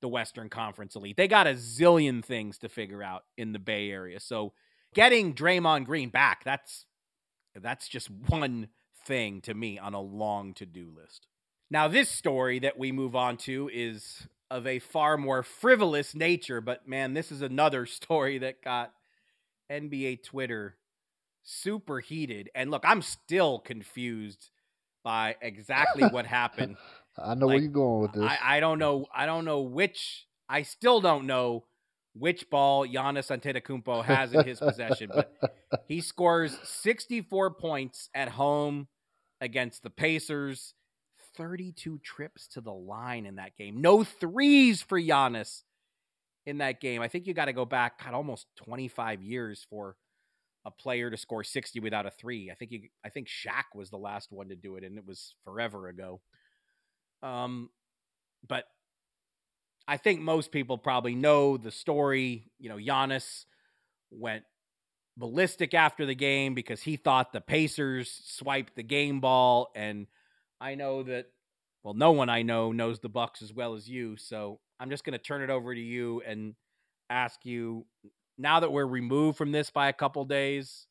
[0.00, 1.16] the Western Conference elite.
[1.16, 4.18] They got a zillion things to figure out in the Bay Area.
[4.18, 4.54] So,
[4.94, 6.86] getting Draymond Green back, that's
[7.54, 8.68] That's just one
[9.04, 11.26] thing to me on a long to do list.
[11.70, 16.60] Now, this story that we move on to is of a far more frivolous nature,
[16.60, 18.92] but man, this is another story that got
[19.70, 20.76] NBA Twitter
[21.42, 22.50] super heated.
[22.54, 24.50] And look, I'm still confused
[25.04, 26.76] by exactly what happened.
[27.18, 28.22] I know like, where you're going with this.
[28.22, 29.06] I, I, don't know.
[29.14, 30.26] I don't know which.
[30.48, 31.64] I still don't know
[32.14, 35.32] which ball Giannis Antetokounmpo has in his possession, but
[35.88, 38.88] he scores 64 points at home
[39.40, 40.74] against the Pacers.
[41.36, 43.80] 32 trips to the line in that game.
[43.80, 45.62] No threes for Giannis
[46.44, 47.00] in that game.
[47.00, 49.96] I think you got to go back God, almost 25 years for
[50.64, 52.50] a player to score 60 without a three.
[52.50, 55.06] I think you, I think Shaq was the last one to do it, and it
[55.06, 56.20] was forever ago.
[57.22, 57.70] Um,
[58.46, 58.64] but
[59.90, 62.44] I think most people probably know the story.
[62.60, 63.44] You know, Giannis
[64.12, 64.44] went
[65.16, 70.06] ballistic after the game because he thought the Pacers swiped the game ball, and
[70.60, 71.26] I know that.
[71.82, 75.02] Well, no one I know knows the Bucks as well as you, so I'm just
[75.02, 76.54] going to turn it over to you and
[77.08, 77.86] ask you
[78.38, 80.86] now that we're removed from this by a couple days,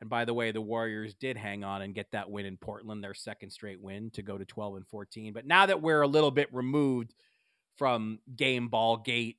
[0.00, 3.02] and by the way, the Warriors did hang on and get that win in Portland,
[3.02, 5.32] their second straight win to go to 12 and 14.
[5.32, 7.14] But now that we're a little bit removed
[7.76, 9.38] from game ball gate,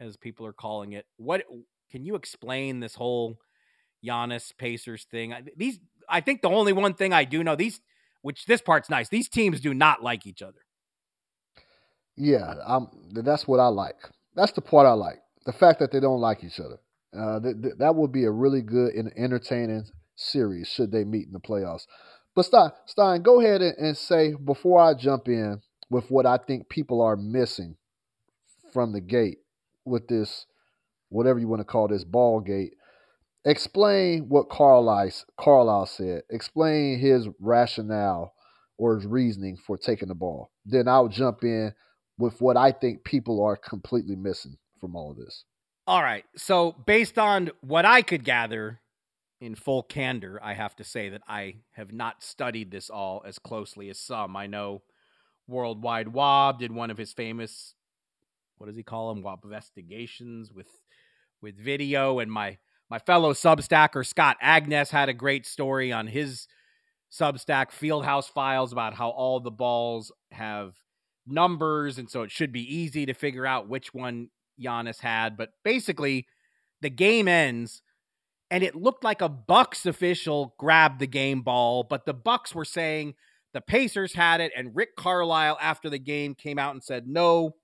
[0.00, 1.42] as people are calling it, what
[1.90, 3.38] can you explain this whole
[4.04, 5.34] Giannis Pacers thing?
[5.56, 7.80] These, I think the only one thing I do know these,
[8.22, 9.08] which this part's nice.
[9.08, 10.60] These teams do not like each other.
[12.16, 13.96] Yeah, um, that's what I like.
[14.34, 16.78] That's the part I like the fact that they don't like each other.
[17.16, 19.84] Uh, th- th- that would be a really good and entertaining
[20.16, 21.86] series should they meet in the playoffs.
[22.34, 25.60] But Stein, Stein go ahead and, and say before I jump in
[25.92, 27.76] with what I think people are missing
[28.72, 29.38] from the gate
[29.84, 30.46] with this,
[31.10, 32.72] whatever you want to call this ball gate.
[33.44, 36.22] Explain what Carlisle, Carlisle said.
[36.30, 38.32] Explain his rationale
[38.78, 40.50] or his reasoning for taking the ball.
[40.64, 41.74] Then I'll jump in
[42.18, 45.44] with what I think people are completely missing from all of this.
[45.86, 46.24] All right.
[46.36, 48.80] So, based on what I could gather
[49.40, 53.38] in full candor, I have to say that I have not studied this all as
[53.38, 54.36] closely as some.
[54.36, 54.82] I know
[55.48, 57.74] Worldwide Wob did one of his famous,
[58.58, 60.68] what does he call them, Wob investigations with
[61.40, 66.46] with video, and my my fellow Substacker Scott Agness had a great story on his
[67.10, 70.74] Substack Fieldhouse Files about how all the balls have
[71.26, 74.28] numbers, and so it should be easy to figure out which one
[74.60, 76.26] Giannis had, but basically
[76.80, 77.82] the game ends
[78.52, 82.66] and it looked like a Bucks official grabbed the game ball, but the Bucks were
[82.66, 83.14] saying
[83.52, 87.56] the Pacers had it and Rick Carlisle after the game came out and said, "No,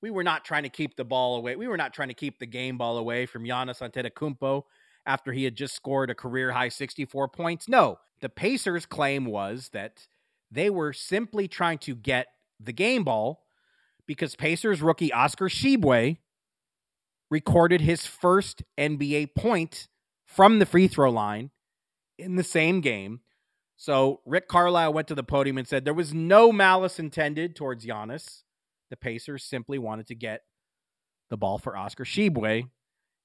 [0.00, 1.56] we were not trying to keep the ball away.
[1.56, 4.62] We were not trying to keep the game ball away from Giannis Antetokounmpo
[5.06, 7.68] after he had just scored a career high 64 points.
[7.68, 10.06] No, the Pacers' claim was that
[10.50, 12.28] they were simply trying to get
[12.60, 13.44] the game ball
[14.06, 16.18] because Pacers rookie Oscar Tshiebwe
[17.30, 19.88] recorded his first NBA point
[20.26, 21.50] from the free throw line
[22.18, 23.20] in the same game.
[23.78, 27.86] So Rick Carlisle went to the podium and said there was no malice intended towards
[27.86, 28.42] Giannis.
[28.90, 30.42] The Pacers simply wanted to get
[31.30, 32.68] the ball for Oscar Tshiebwe.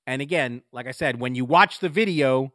[0.05, 2.53] And again, like I said, when you watch the video,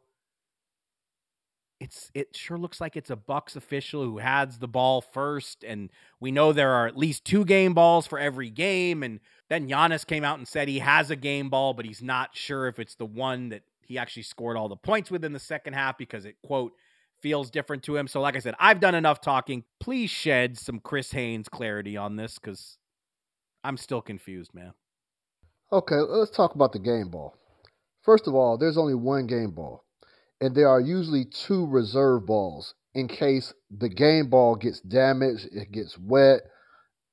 [1.81, 5.91] it's it sure looks like it's a Bucks official who has the ball first, and
[6.21, 9.03] we know there are at least two game balls for every game.
[9.03, 12.37] And then Giannis came out and said he has a game ball, but he's not
[12.37, 15.41] sure if it's the one that he actually scored all the points with in the
[15.41, 16.73] second half because it quote
[17.21, 18.09] feels different to him.
[18.09, 19.65] So, like I said, I've done enough talking.
[19.81, 22.79] Please shed some Chris Haynes clarity on this because
[23.65, 24.73] I'm still confused, man.
[25.73, 27.35] Okay, let's talk about the game ball.
[28.03, 29.85] First of all, there's only one game ball
[30.41, 35.71] and there are usually two reserve balls in case the game ball gets damaged, it
[35.73, 36.41] gets wet.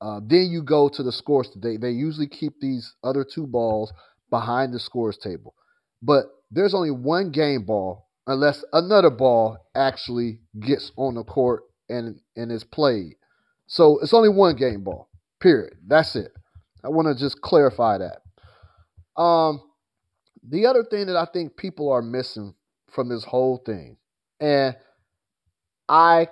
[0.01, 1.49] Uh, then you go to the scores.
[1.55, 3.93] They they usually keep these other two balls
[4.29, 5.55] behind the scores table,
[6.01, 12.19] but there's only one game ball unless another ball actually gets on the court and
[12.35, 13.15] and is played.
[13.67, 15.09] So it's only one game ball.
[15.39, 15.73] Period.
[15.87, 16.31] That's it.
[16.83, 19.21] I want to just clarify that.
[19.21, 19.61] Um,
[20.47, 22.53] the other thing that I think people are missing
[22.91, 23.97] from this whole thing.
[24.39, 24.75] And
[25.89, 26.29] I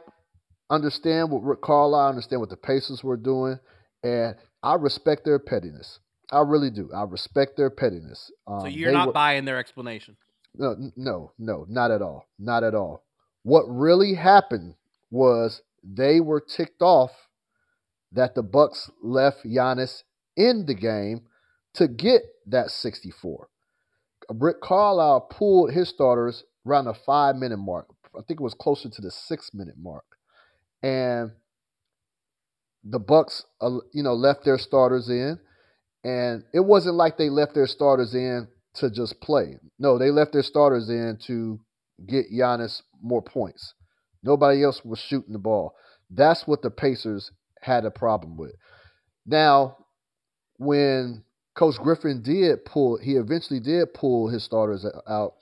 [0.70, 3.60] understand what Rick Carlisle, I understand what the Pacers were doing,
[4.04, 6.00] and I respect their pettiness.
[6.32, 6.90] I really do.
[6.96, 8.32] I respect their pettiness.
[8.48, 10.18] Um, so you're not were, buying their explanation?
[10.56, 12.28] No, no, no, not at all.
[12.38, 13.04] Not at all.
[13.44, 14.76] What really happened
[15.10, 17.12] was they were ticked off
[18.12, 20.04] that the Bucks left Giannis
[20.38, 21.24] in the game
[21.74, 23.50] to get that 64.
[24.32, 27.88] Rick Carlisle pulled his starters around the five minute mark.
[28.16, 30.06] I think it was closer to the six minute mark,
[30.84, 31.32] and
[32.84, 35.40] the Bucks, uh, you know, left their starters in,
[36.04, 39.58] and it wasn't like they left their starters in to just play.
[39.80, 41.60] No, they left their starters in to
[42.08, 43.74] get Giannis more points.
[44.24, 45.76] Nobody else was shooting the ball.
[46.10, 48.54] That's what the Pacers had a problem with.
[49.26, 49.78] Now,
[50.58, 51.24] when
[51.56, 55.34] Coach Griffin did pull, he eventually did pull his starters out,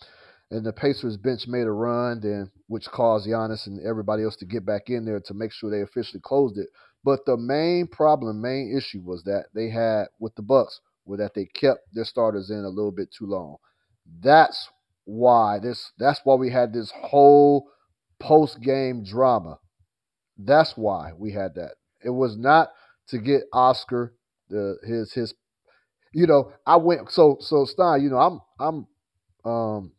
[0.50, 4.46] and the Pacers bench made a run, then which caused Giannis and everybody else to
[4.46, 6.68] get back in there to make sure they officially closed it.
[7.04, 10.80] But the main problem, main issue was that they had with the Bucks
[11.12, 13.58] were that they kept their starters in a little bit too long.
[14.22, 14.70] That's
[15.06, 17.70] why this that's why we had this whole
[18.20, 19.60] post game drama.
[20.38, 21.76] That's why we had that.
[22.04, 22.70] It was not
[23.10, 24.16] to get Oscar
[24.50, 25.34] the his his
[26.14, 28.88] you know, I went so so Stein, you know, I'm I'm
[29.52, 29.92] um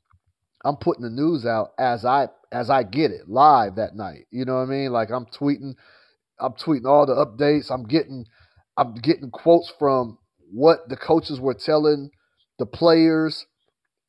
[0.65, 4.27] I'm putting the news out as I as I get it live that night.
[4.31, 4.93] You know what I mean?
[4.93, 5.75] Like I'm tweeting
[6.41, 7.71] I'm tweeting all the updates.
[7.71, 8.25] I'm getting
[8.77, 10.19] I'm getting quotes from
[10.53, 12.11] what the coaches were telling
[12.59, 13.46] the players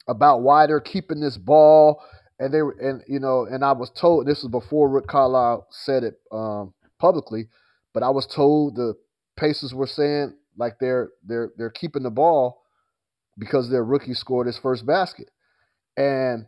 [0.08, 2.04] about why they're keeping this ball.
[2.40, 5.68] And they were, and you know, and I was told this was before Rick Carlisle
[5.72, 7.48] said it um, publicly,
[7.94, 8.96] but I was told the
[9.38, 12.64] Pacers were saying like they're they're they're keeping the ball
[13.38, 15.30] because their rookie scored his first basket,
[15.96, 16.48] and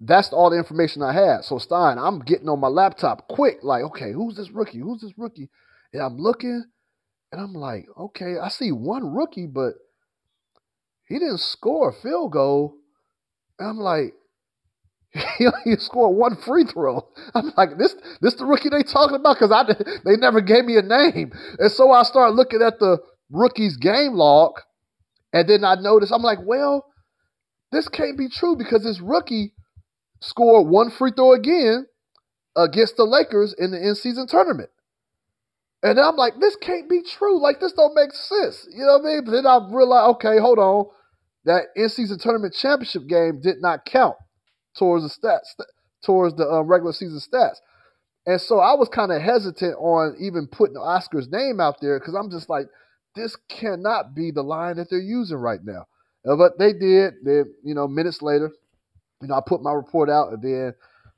[0.00, 1.44] that's all the information I had.
[1.44, 4.78] So Stein, I'm getting on my laptop quick, like, okay, who's this rookie?
[4.78, 5.50] Who's this rookie?
[5.92, 6.64] And I'm looking,
[7.32, 9.74] and I'm like, okay, I see one rookie, but
[11.06, 12.74] he didn't score a field goal.
[13.58, 14.14] And I'm like,
[15.38, 17.08] he, he scored one free throw.
[17.34, 19.38] I'm like, this this the rookie they talking about?
[19.38, 19.64] Because I
[20.04, 21.32] they never gave me a name.
[21.58, 22.98] And so I started looking at the
[23.30, 24.60] rookie's game log,
[25.32, 26.86] and then I noticed, I'm like, well,
[27.72, 29.52] this can't be true because this rookie
[30.20, 31.86] scored one free throw again
[32.56, 34.70] against the Lakers in the in-season tournament.
[35.82, 37.40] And then I'm like, this can't be true.
[37.40, 38.66] Like, this don't make sense.
[38.72, 39.24] You know what I mean?
[39.24, 40.86] But then I realized, okay, hold on.
[41.44, 44.16] That in-season tournament championship game did not count
[44.76, 45.54] towards the stats,
[46.04, 47.56] towards the um, regular season stats.
[48.26, 52.14] And so I was kind of hesitant on even putting Oscar's name out there because
[52.14, 52.66] I'm just like,
[53.14, 55.86] this cannot be the line that they're using right now.
[56.28, 57.14] Uh, but they did.
[57.24, 58.50] They, you know, minutes later,
[59.22, 60.74] you know, I put my report out, and then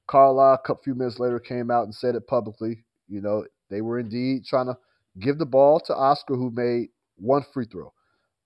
[0.06, 2.84] Carlisle, a few minutes later, came out and said it publicly.
[3.08, 4.76] You know, they were indeed trying to
[5.18, 7.92] give the ball to Oscar, who made one free throw.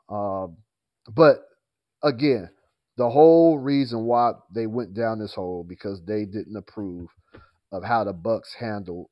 [0.08, 0.56] Um,
[1.14, 1.44] but
[2.02, 2.50] again,
[2.96, 7.08] the whole reason why they went down this hole because they didn't approve
[7.72, 9.08] of how the Bucks handled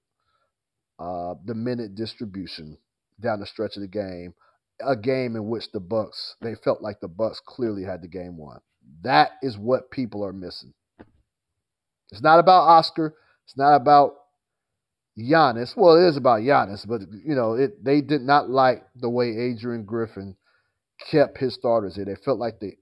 [0.98, 2.78] uh, the minute distribution
[3.20, 4.34] down the stretch of the game,
[4.84, 8.36] a game in which the Bucks they felt like the Bucks clearly had the game
[8.36, 8.60] won.
[9.02, 10.74] That is what people are missing.
[12.10, 13.14] It's not about Oscar.
[13.46, 14.14] It's not about
[15.18, 15.76] Giannis.
[15.76, 19.28] Well, it is about Giannis, but you know, it they did not like the way
[19.28, 20.36] Adrian Griffin
[21.10, 22.04] kept his starters in.
[22.04, 22.72] They felt like the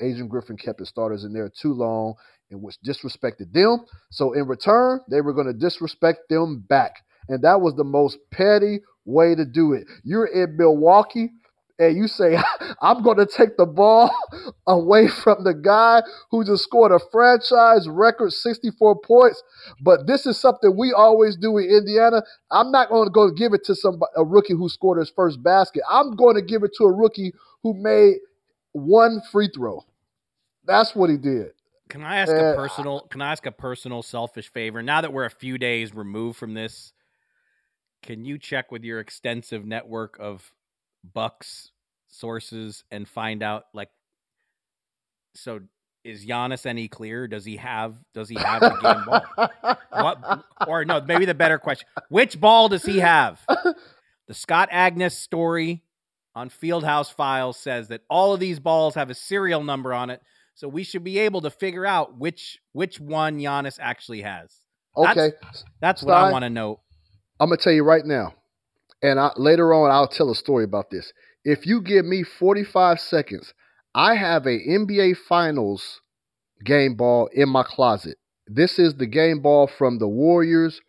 [0.00, 2.14] Adrian Griffin kept his starters in there too long
[2.50, 3.84] and which disrespected them.
[4.10, 6.92] So in return, they were going to disrespect them back.
[7.28, 9.86] And that was the most petty way to do it.
[10.04, 11.30] You're in Milwaukee
[11.78, 12.38] and you say,
[12.82, 14.14] I'm going to take the ball
[14.66, 19.42] away from the guy who just scored a franchise record 64 points.
[19.80, 22.22] But this is something we always do in Indiana.
[22.50, 25.42] I'm not going to go give it to some a rookie who scored his first
[25.42, 25.82] basket.
[25.90, 28.16] I'm going to give it to a rookie who made
[28.72, 29.84] one free throw.
[30.66, 31.52] That's what he did.
[31.88, 33.00] Can I ask a personal?
[33.10, 34.82] Can I ask a personal, selfish favor?
[34.82, 36.92] Now that we're a few days removed from this,
[38.02, 40.50] can you check with your extensive network of
[41.12, 41.70] Bucks
[42.08, 43.90] sources and find out like
[45.34, 45.60] so
[46.04, 47.26] is Giannis any clear?
[47.26, 49.76] Does he have does he have the game ball?
[49.90, 51.86] What or no, maybe the better question.
[52.08, 53.40] Which ball does he have?
[54.26, 55.82] The Scott Agness story
[56.34, 60.22] on Fieldhouse Files says that all of these balls have a serial number on it.
[60.54, 64.62] So we should be able to figure out which which one Giannis actually has.
[64.96, 65.32] Okay.
[65.42, 66.80] That's, that's what I want to know.
[67.38, 68.34] I'm gonna tell you right now
[69.04, 71.12] and I, later on I'll tell a story about this.
[71.44, 73.52] If you give me 45 seconds,
[73.94, 76.00] I have a NBA Finals
[76.64, 78.16] game ball in my closet.
[78.46, 80.80] This is the game ball from the Warriors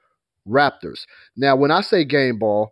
[0.47, 1.01] Raptors.
[1.35, 2.71] Now, when I say game ball,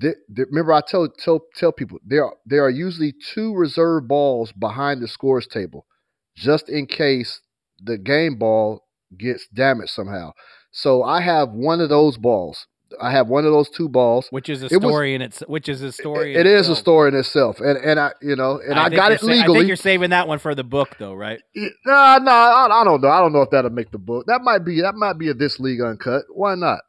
[0.00, 4.06] th- th- remember I tell, tell tell people there are, there are usually two reserve
[4.06, 5.86] balls behind the scores table,
[6.36, 7.40] just in case
[7.82, 8.84] the game ball
[9.16, 10.32] gets damaged somehow.
[10.70, 12.66] So I have one of those balls
[13.00, 14.26] I have one of those two balls.
[14.30, 16.34] Which is a It was- story in its which is a story.
[16.34, 18.96] It in is a story in itself, and and I you know and I, think
[18.96, 21.40] got it sa- I think you're saving that one for the book, though, right?
[21.84, 23.08] Nah, nah, I, I don't know.
[23.08, 24.24] I don't know if that'll make the book.
[24.26, 26.22] That might be that might be a this league uncut.
[26.32, 26.80] Why not?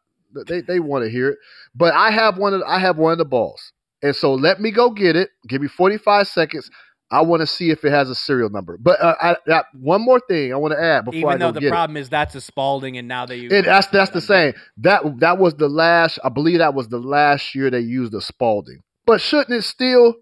[0.47, 1.37] They they want to hear it.
[1.75, 4.71] But I have one of I have one of the balls, and so let me
[4.71, 5.29] go get it.
[5.47, 6.69] Give me forty five seconds.
[7.11, 8.77] I want to see if it has a serial number.
[8.79, 11.51] But uh, I, that, one more thing I want to add before I Even go
[11.51, 13.59] though the problem is that's a Spalding, and now they use it.
[13.59, 13.65] it.
[13.65, 14.53] That's that's the same.
[14.77, 16.19] That that was the last.
[16.23, 18.81] I believe that was the last year they used the Spalding.
[19.05, 20.15] But shouldn't it still?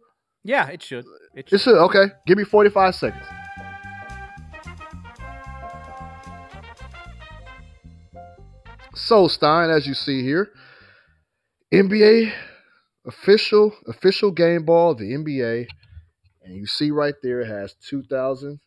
[0.43, 1.05] Yeah, it should.
[1.35, 1.61] It It should.
[1.61, 1.77] should.
[1.87, 3.25] Okay, give me forty five seconds.
[8.95, 10.49] So Stein, as you see here,
[11.73, 12.31] NBA
[13.05, 15.67] official official game ball, the NBA,
[16.47, 18.59] and you see right there it has 2000,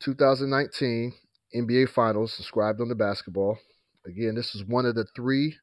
[0.00, 1.12] 2019
[1.54, 3.58] NBA Finals inscribed on the basketball.
[4.06, 5.56] Again, this is one of the three.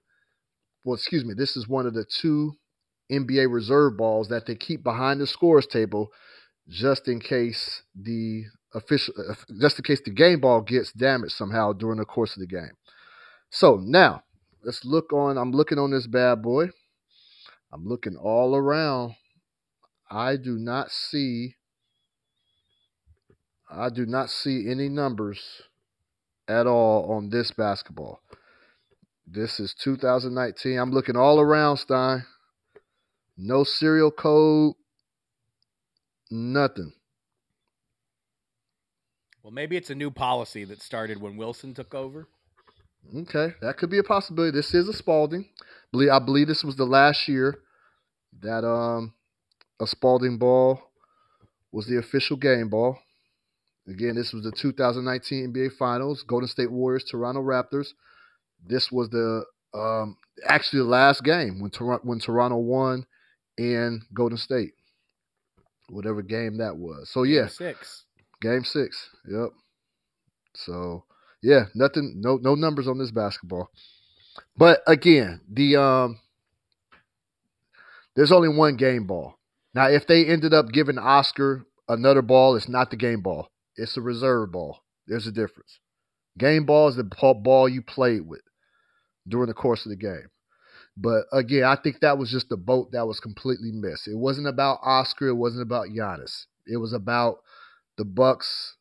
[0.83, 2.53] Well, excuse me, this is one of the two
[3.09, 6.09] NBA reserve balls that they keep behind the scores table,
[6.67, 11.71] just in case the official, uh, just in case the game ball gets damaged somehow
[11.71, 12.75] during the course of the game.
[13.51, 14.23] So now
[14.65, 15.37] let's look on.
[15.37, 16.69] I'm looking on this bad boy.
[17.71, 19.15] I'm looking all around.
[20.13, 21.55] I do not see.
[23.69, 25.41] I do not see any numbers
[26.47, 28.21] at all on this basketball.
[29.25, 30.77] This is 2019.
[30.77, 32.25] I'm looking all around, Stein.
[33.35, 34.75] No serial code.
[36.29, 36.93] Nothing.
[39.41, 42.27] Well, maybe it's a new policy that started when Wilson took over.
[43.17, 44.55] Okay, that could be a possibility.
[44.55, 45.49] This is a Spalding.
[46.11, 47.55] I believe this was the last year
[48.41, 49.13] that um
[49.83, 50.81] a Spalding ball
[51.71, 52.97] was the official game ball.
[53.87, 57.89] Again, this was the 2019 NBA Finals, Golden State Warriors, Toronto Raptors.
[58.65, 60.17] This was the um
[60.47, 63.05] actually the last game when Toronto when Toronto won
[63.57, 64.73] and Golden State.
[65.89, 67.09] Whatever game that was.
[67.11, 68.05] So yeah, Six.
[68.41, 69.09] Game six.
[69.27, 69.49] Yep.
[70.53, 71.03] So
[71.41, 72.15] yeah, nothing.
[72.17, 73.69] No no numbers on this basketball.
[74.57, 76.19] But again, the um,
[78.15, 79.35] there's only one game ball.
[79.73, 83.49] Now, if they ended up giving Oscar another ball, it's not the game ball.
[83.75, 84.83] It's a reserve ball.
[85.07, 85.79] There's a difference.
[86.37, 88.41] Game ball is the ball you played with
[89.27, 90.29] during the course of the game.
[90.95, 94.07] But again, I think that was just the boat that was completely missed.
[94.07, 95.29] It wasn't about Oscar.
[95.29, 96.45] It wasn't about Giannis.
[96.67, 97.37] It was about
[97.97, 98.75] the Bucks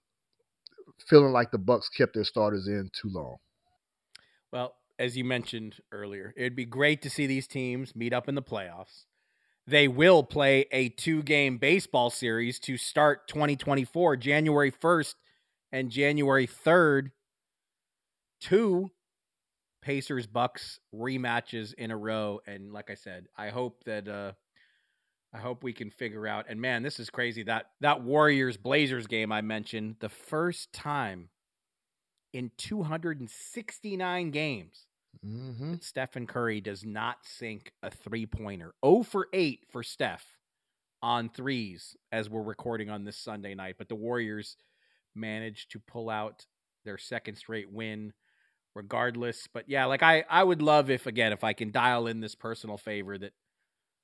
[1.06, 3.36] feeling like the Bucks kept their starters in too long.
[4.52, 8.34] Well, as you mentioned earlier, it'd be great to see these teams meet up in
[8.34, 9.04] the playoffs.
[9.66, 15.14] They will play a two game baseball series to start 2024, January 1st
[15.70, 17.10] and January 3rd.
[18.40, 18.90] Two
[19.80, 22.40] Pacers Bucks rematches in a row.
[22.46, 24.32] And like I said, I hope that uh
[25.34, 27.44] I hope we can figure out and man, this is crazy.
[27.44, 31.28] That that Warriors Blazers game I mentioned, the first time
[32.32, 34.86] in 269 games
[35.24, 35.74] Mm-hmm.
[35.80, 38.74] Stephen Curry does not sink a three pointer.
[38.84, 40.24] 0 for 8 for Steph
[41.02, 43.76] on threes as we're recording on this Sunday night.
[43.78, 44.56] But the Warriors
[45.14, 46.46] managed to pull out
[46.84, 48.12] their second straight win
[48.74, 49.48] regardless.
[49.52, 52.34] But yeah, like I, I would love if again, if I can dial in this
[52.34, 53.32] personal favor that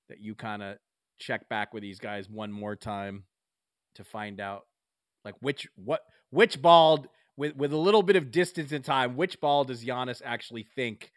[0.09, 0.77] that you kind of
[1.19, 3.25] check back with these guys one more time
[3.97, 4.63] to find out
[5.25, 7.05] like which what which ball
[7.39, 11.11] with with a little bit of distance in time, which ball does Giannis actually think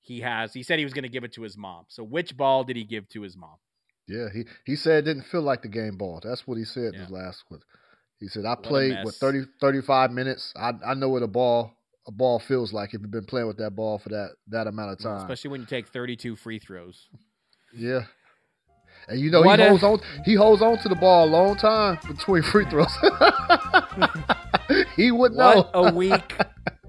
[0.00, 0.54] he has?
[0.54, 1.84] He said he was going to give it to his mom.
[1.88, 3.56] So which ball did he give to his mom?
[4.06, 6.20] Yeah, he, he said it didn't feel like the game ball.
[6.22, 7.60] That's what he said in his last one.
[8.20, 10.52] He said, I a played with 30, 35 minutes.
[10.56, 11.72] I, I know what a ball
[12.06, 14.92] a ball feels like if you've been playing with that ball for that, that amount
[14.92, 15.22] of time.
[15.22, 17.08] Especially when you take 32 free throws.
[17.74, 18.02] Yeah.
[19.08, 21.56] And you know What he holds on he holds on to the ball a long
[21.56, 22.94] time between free throws.
[24.96, 25.56] he would know.
[25.56, 26.34] What a week.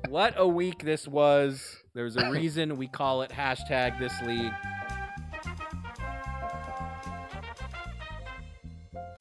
[0.09, 1.77] What a week this was.
[1.93, 4.51] There's a reason we call it hashtag this league.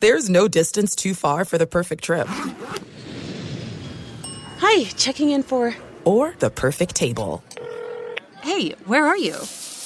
[0.00, 2.26] There's no distance too far for the perfect trip
[4.58, 5.74] Hi, checking in for.
[6.04, 7.42] or the perfect table.
[8.42, 9.36] Hey, where are you?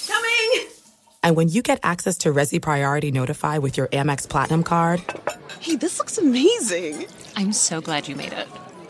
[0.07, 0.69] Coming!
[1.23, 5.03] And when you get access to Resy Priority Notify with your Amex Platinum card
[5.61, 7.07] Hey, this looks amazing!
[7.37, 8.49] I'm so glad you made it.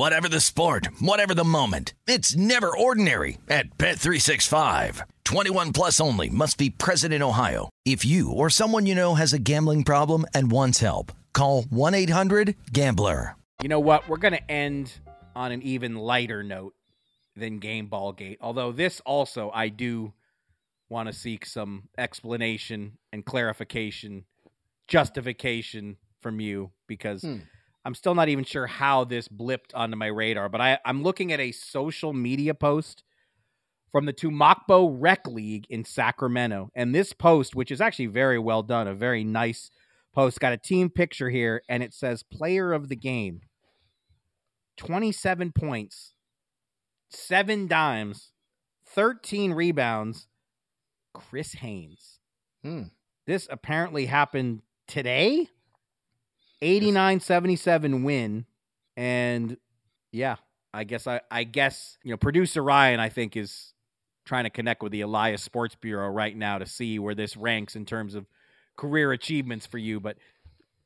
[0.00, 1.92] Whatever the sport, whatever the moment.
[2.06, 5.02] It's never ordinary at Bet365.
[5.24, 7.68] 21 plus only must be present in Ohio.
[7.84, 13.36] If you or someone you know has a gambling problem and wants help, call 1-800-GAMBLER.
[13.62, 14.08] You know what?
[14.08, 14.90] We're going to end
[15.36, 16.72] on an even lighter note
[17.36, 18.38] than Game Ball Gate.
[18.40, 20.14] Although this also, I do
[20.88, 24.24] want to seek some explanation and clarification,
[24.88, 27.40] justification from you because Hmm.
[27.84, 30.48] I'm still not even sure how this blipped onto my radar.
[30.48, 33.02] But I, I'm looking at a social media post
[33.90, 36.70] from the Tumakbo Rec League in Sacramento.
[36.74, 39.70] And this post, which is actually very well done, a very nice
[40.14, 43.40] post, got a team picture here, and it says player of the game.
[44.76, 46.14] 27 points,
[47.10, 48.32] seven dimes,
[48.86, 50.26] 13 rebounds,
[51.12, 52.18] Chris Haynes.
[52.62, 52.84] Hmm.
[53.26, 55.48] This apparently happened today.
[56.62, 58.46] 89 77 win.
[58.96, 59.56] And
[60.12, 60.36] yeah,
[60.72, 63.72] I guess I, I guess, you know, producer Ryan, I think, is
[64.24, 67.76] trying to connect with the Elias Sports Bureau right now to see where this ranks
[67.76, 68.26] in terms of
[68.76, 70.00] career achievements for you.
[70.00, 70.16] But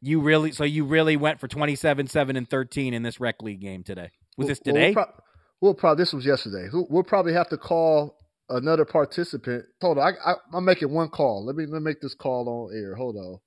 [0.00, 3.60] you really, so you really went for 27, 7, and 13 in this rec league
[3.60, 4.10] game today.
[4.36, 4.86] Was this Well, today?
[4.86, 5.22] We'll, prob-
[5.60, 6.68] we'll probably this was yesterday.
[6.72, 8.18] We'll, we'll probably have to call
[8.48, 9.64] another participant.
[9.80, 11.44] Hold on, I, I, I'm making one call.
[11.44, 12.94] Let me let me make this call on air.
[12.94, 13.38] Hold on,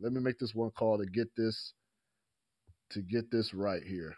[0.00, 1.72] let me make this one call to get this
[2.90, 4.14] to get this right here.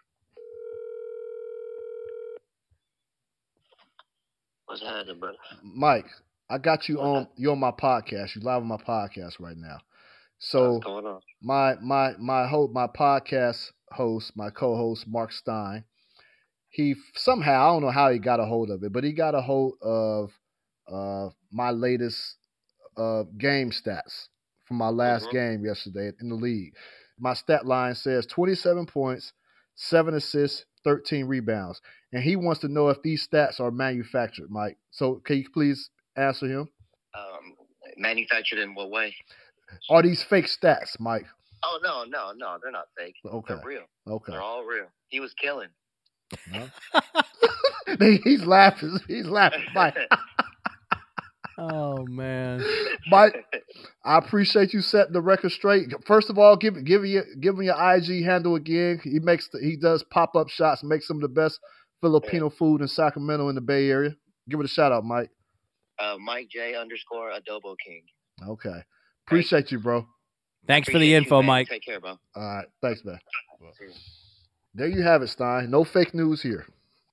[4.65, 5.37] What's happening, brother?
[5.63, 6.05] Mike,
[6.49, 8.35] I got you on you on my podcast.
[8.35, 9.79] You live on my podcast right now.
[10.39, 11.21] So What's going on?
[11.41, 15.83] my my my host my podcast host my co-host Marc Stein
[16.69, 19.35] he somehow i don't know how he got a hold of it but he got
[19.35, 20.31] a hold of
[20.91, 22.37] uh my latest
[22.97, 24.27] uh game stats
[24.71, 25.31] from my last Mhm.
[25.31, 26.73] game yesterday in the league
[27.19, 29.33] my stat line says 27 points
[29.75, 31.81] 7 assists 13 rebounds
[32.13, 35.89] and he wants to know if these stats are manufactured mike so can you please
[36.15, 36.69] answer him
[37.13, 37.57] Um,
[37.97, 39.13] manufactured in what way?
[39.89, 41.25] are these fake stats mike
[41.65, 43.15] Oh no, no, no, they're not fake.
[43.25, 43.83] okay They're real.
[44.07, 44.87] okay They're all real.
[45.09, 45.67] He was killing.
[48.23, 48.97] he's laughing.
[49.07, 49.65] He's laughing.
[49.75, 49.95] Mike,
[51.71, 52.63] oh, man.
[53.09, 53.35] Mike,
[54.03, 55.87] I appreciate you setting the record straight.
[56.05, 58.99] First of all, give give you give him your IG handle again.
[59.03, 61.59] He makes the, he does pop up shots, makes some of the best
[62.01, 64.15] Filipino food in Sacramento in the Bay Area.
[64.49, 65.29] Give it a shout out, Mike.
[65.99, 68.03] uh, Mike J underscore Adobo King.
[68.47, 68.81] Okay,
[69.27, 70.07] appreciate you, bro.
[70.67, 71.41] Thanks for the Appreciate you, info.
[71.43, 71.67] Mike.
[71.69, 72.17] Take care, bro.
[72.35, 73.19] All right, thanks, man.
[74.73, 75.69] There you have it, Stein.
[75.69, 76.65] No fake news here.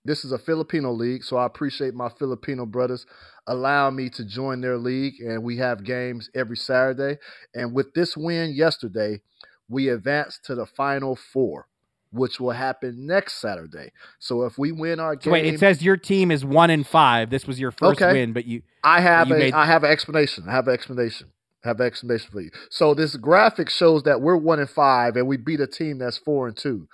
[0.09, 3.05] This is a Filipino league, so I appreciate my Filipino brothers
[3.47, 7.19] allowing me to join their league, and we have games every Saturday.
[7.55, 9.21] And with this win yesterday,
[9.69, 11.69] we advance to the final four,
[12.11, 13.93] which will happen next Saturday.
[14.19, 16.85] So if we win our So game, wait, it says your team is one in
[16.85, 17.29] five.
[17.29, 18.13] This was your first Okay.
[18.13, 20.45] win, but you I have you a I made- have an explanation.
[20.49, 21.29] I have an explanation.
[21.63, 22.51] I have an explanation for you.
[22.71, 26.17] So this graphic shows that we're one in five, and we beat a team that's
[26.17, 26.89] four and two.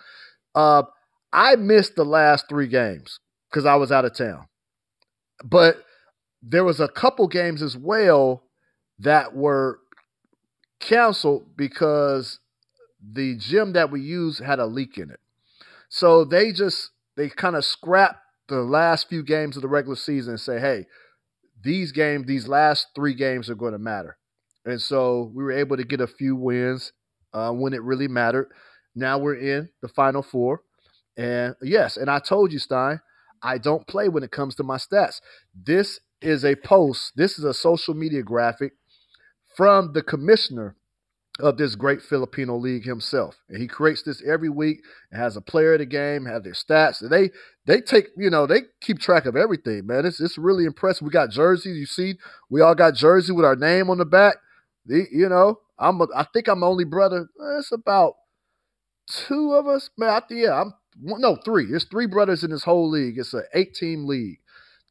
[0.56, 0.82] Uh,
[1.34, 3.18] I missed the last three games
[3.50, 4.46] because I was out of town,
[5.44, 5.84] but
[6.40, 8.44] there was a couple games as well
[9.00, 9.80] that were
[10.78, 12.38] canceled because
[13.02, 15.20] the gym that we used had a leak in it.
[15.88, 20.34] So they just they kind of scrapped the last few games of the regular season
[20.34, 20.86] and say, hey,
[21.62, 24.18] these games, these last three games are going to matter.
[24.64, 26.92] And so we were able to get a few wins
[27.32, 28.48] uh, when it really mattered.
[28.94, 30.62] Now we're in the final four.
[31.16, 33.00] And yes, and I told you, Stein,
[33.42, 35.20] I don't play when it comes to my stats.
[35.54, 38.72] This is a post, this is a social media graphic
[39.56, 40.76] from the commissioner
[41.40, 43.36] of this great Filipino league himself.
[43.48, 44.78] And he creates this every week
[45.10, 47.02] and has a player of the game, have their stats.
[47.02, 47.30] And they
[47.66, 50.06] they take, you know, they keep track of everything, man.
[50.06, 51.02] It's it's really impressive.
[51.02, 52.14] We got jerseys, you see,
[52.50, 54.36] we all got jersey with our name on the back.
[54.86, 57.28] The, you know, I'm a, I think I'm only brother.
[57.40, 58.14] eh, It's about
[59.08, 60.10] two of us, man.
[60.10, 61.66] I, yeah, I'm one- no three.
[61.66, 63.18] There's three brothers in this whole league.
[63.18, 64.38] It's an eight team league.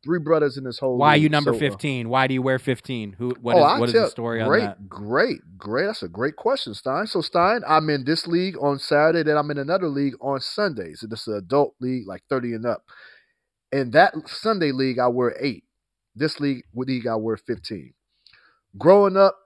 [0.04, 0.98] Three brothers in this whole.
[0.98, 1.24] why are league.
[1.24, 2.10] you number So, uh, fifteen?
[2.10, 3.14] Why do you wear fifteen?
[3.14, 3.34] Who?
[3.40, 4.90] What oh, is what is tell- the story on great, that?
[4.90, 5.86] Great, great.
[5.86, 7.08] That's a great question, Stein.
[7.08, 11.06] So, Stein, I'm in this league on Saturday, then I'm in another league on Sundays.
[11.10, 12.84] This an adult league, like 30 and up.
[13.72, 15.64] In that Sunday league, I wear eight.
[16.16, 17.94] This league, league I wear 15.
[18.78, 19.38] Growing up,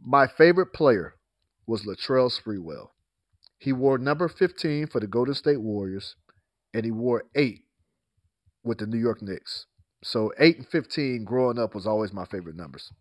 [0.00, 1.14] my favorite player
[1.66, 2.90] was Latrell Sprewell.
[3.58, 6.16] He wore number 15 for the Golden State Warriors.
[6.74, 7.62] and he wore eight
[8.62, 9.66] with the New York Knicks.
[10.02, 12.92] So eight and fifteen growing up was always my favorite numbers.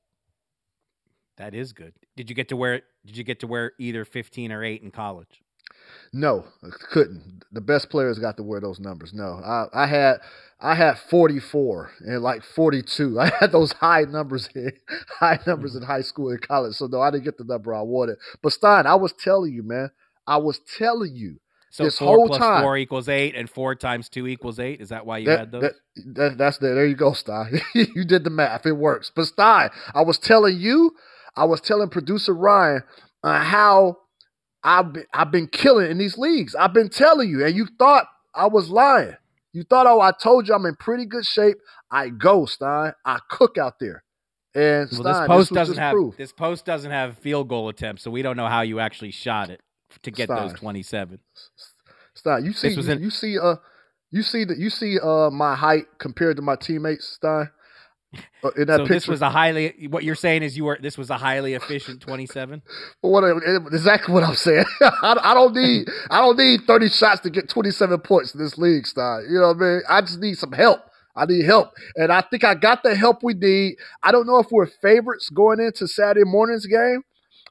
[1.38, 1.94] That is good.
[2.16, 2.82] Did you get to wear?
[3.06, 5.42] Did you get to wear either fifteen or eight in college?
[6.14, 7.44] No, I couldn't.
[7.52, 9.14] The best players got to wear those numbers.
[9.14, 10.18] No, I, I had
[10.60, 13.20] I had 44 and like 42.
[13.20, 14.72] I had those high numbers in
[15.20, 15.80] high numbers hmm.
[15.80, 16.76] in high school and college.
[16.76, 18.18] So no, I didn't get the number I wanted.
[18.42, 19.92] But Stein, I was telling you, man,
[20.28, 21.40] I was telling you
[21.72, 22.62] So this four whole plus time.
[22.64, 24.82] four equals eight, and four times two equals eight.
[24.82, 25.62] Is that why you That- had those?
[25.62, 25.76] that-
[26.16, 27.62] that- that's the, there you go, Stein.
[27.74, 28.66] you did the math.
[28.66, 29.12] It works.
[29.16, 30.96] But Stein, I was telling you,
[31.36, 32.84] I was telling producer Ryan
[33.24, 33.98] uh, how
[34.64, 36.56] I've been, I've been killing in these leagues.
[36.56, 39.16] I've been telling you, and you thought I was lying.
[39.54, 41.58] You thought, oh, I told you I'm in pretty good shape.
[41.90, 42.94] I go, Stein.
[43.06, 44.04] I cook out there.
[44.54, 46.18] And well, Stein, this post was doesn't have proof.
[46.18, 49.50] this post doesn't have field goal attempts, so we don't know how you actually shot
[49.50, 49.62] it
[50.04, 51.20] to get those twenty-seven.
[52.14, 53.56] Stein, you see, you, in- you see, uh,
[54.12, 57.50] you see that you see uh my height compared to my teammates, Stein.
[58.44, 59.88] Uh, in that So picture, this was a highly.
[59.90, 60.80] What you're saying is you were.
[60.82, 62.62] This was a highly efficient twenty-seven.
[63.02, 63.24] What
[63.74, 64.66] exactly what I'm saying?
[64.82, 68.58] I, I don't need I don't need 30 shots to get 27 points in this
[68.58, 69.26] league, Stein.
[69.30, 69.82] You know what I mean?
[69.90, 70.80] I just need some help.
[71.16, 73.76] I need help, and I think I got the help we need.
[74.04, 77.02] I don't know if we're favorites going into Saturday morning's game,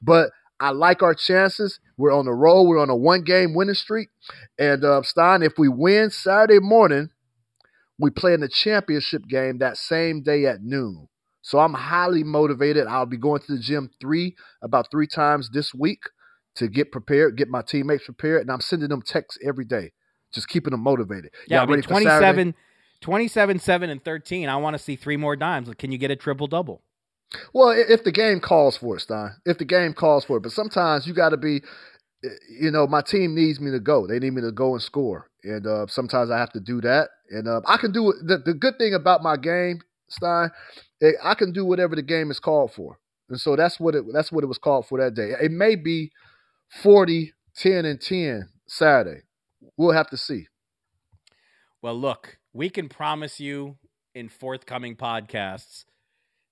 [0.01, 0.29] but
[0.59, 1.79] I like our chances.
[1.97, 2.63] We're on the road.
[2.63, 4.09] We're on a one-game winning streak,
[4.57, 7.09] and uh, Stein, if we win Saturday morning,
[7.99, 11.07] we play in the championship game that same day at noon.
[11.41, 12.87] So I'm highly motivated.
[12.87, 16.01] I'll be going to the gym three about three times this week
[16.55, 19.93] to get prepared, get my teammates prepared, and I'm sending them texts every day,
[20.33, 21.31] just keeping them motivated.
[21.47, 22.09] Yeah, I mean, ready for Saturday?
[22.19, 22.55] 27,
[23.01, 24.49] 27, 7, and 13.
[24.49, 25.69] I want to see three more dimes.
[25.77, 26.81] Can you get a triple double?
[27.53, 29.31] Well, if the game calls for it, Stein.
[29.45, 31.61] If the game calls for it, but sometimes you got to be.
[32.23, 32.29] eh,
[32.61, 34.07] You know, my team needs me to go.
[34.07, 37.09] They need me to go and score, and uh, sometimes I have to do that.
[37.31, 38.17] And uh, I can do it.
[38.25, 40.51] The, the good thing about my game, Stein,
[41.01, 42.99] eh, I can do whatever the game is called for,
[43.29, 44.05] and so that's what it.
[44.13, 45.33] That's what it was called for that day.
[45.41, 46.11] It may be
[46.83, 49.21] 40, 10, and ten Saturday.
[49.77, 50.47] We'll have to see.
[51.81, 53.77] Well, look, we can promise you
[54.15, 55.85] in forthcoming podcasts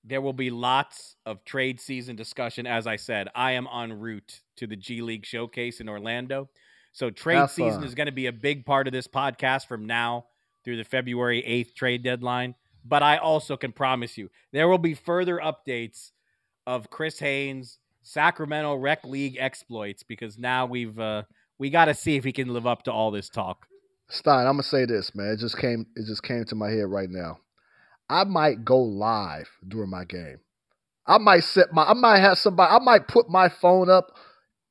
[0.06, 2.68] there will be lots of trade season discussion.
[2.68, 6.50] As I said, I am en route to the G League showcase in Orlando.
[6.94, 7.84] So trade season fun.
[7.84, 10.26] is going to be a big part of this podcast from now
[10.64, 12.56] through the February 8th trade deadline.
[12.86, 16.12] But I also can promise you there will be further updates
[16.68, 21.24] of Chris Haynes Sacramento Rec League exploits because now we've uh,
[21.58, 23.66] we got to see if he can live up to all this talk.
[24.08, 25.32] Stein, I'm gonna say this, man.
[25.32, 25.88] It just came.
[25.96, 27.40] It just came to my head right now.
[28.10, 30.40] I might go live during my game.
[31.08, 31.84] I might set my.
[31.84, 32.74] I might have somebody.
[32.74, 34.12] I might put my phone up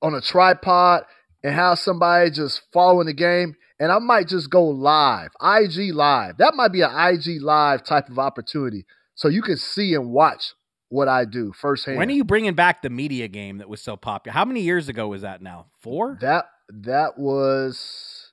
[0.03, 1.05] on a tripod
[1.43, 6.39] and have somebody just following the game, and I might just go live, IG live.
[6.39, 10.55] That might be an IG live type of opportunity, so you can see and watch
[10.89, 11.99] what I do firsthand.
[11.99, 14.33] When are you bringing back the media game that was so popular?
[14.33, 15.67] How many years ago was that now?
[15.81, 16.19] Four?
[16.21, 18.33] That that was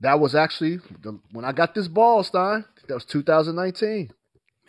[0.00, 2.64] that was actually the, when I got this ball, Stein.
[2.88, 4.10] That was 2019.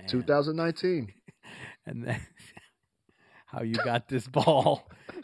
[0.08, 1.14] 2019.
[1.84, 2.22] And then
[3.48, 4.88] how you got this ball?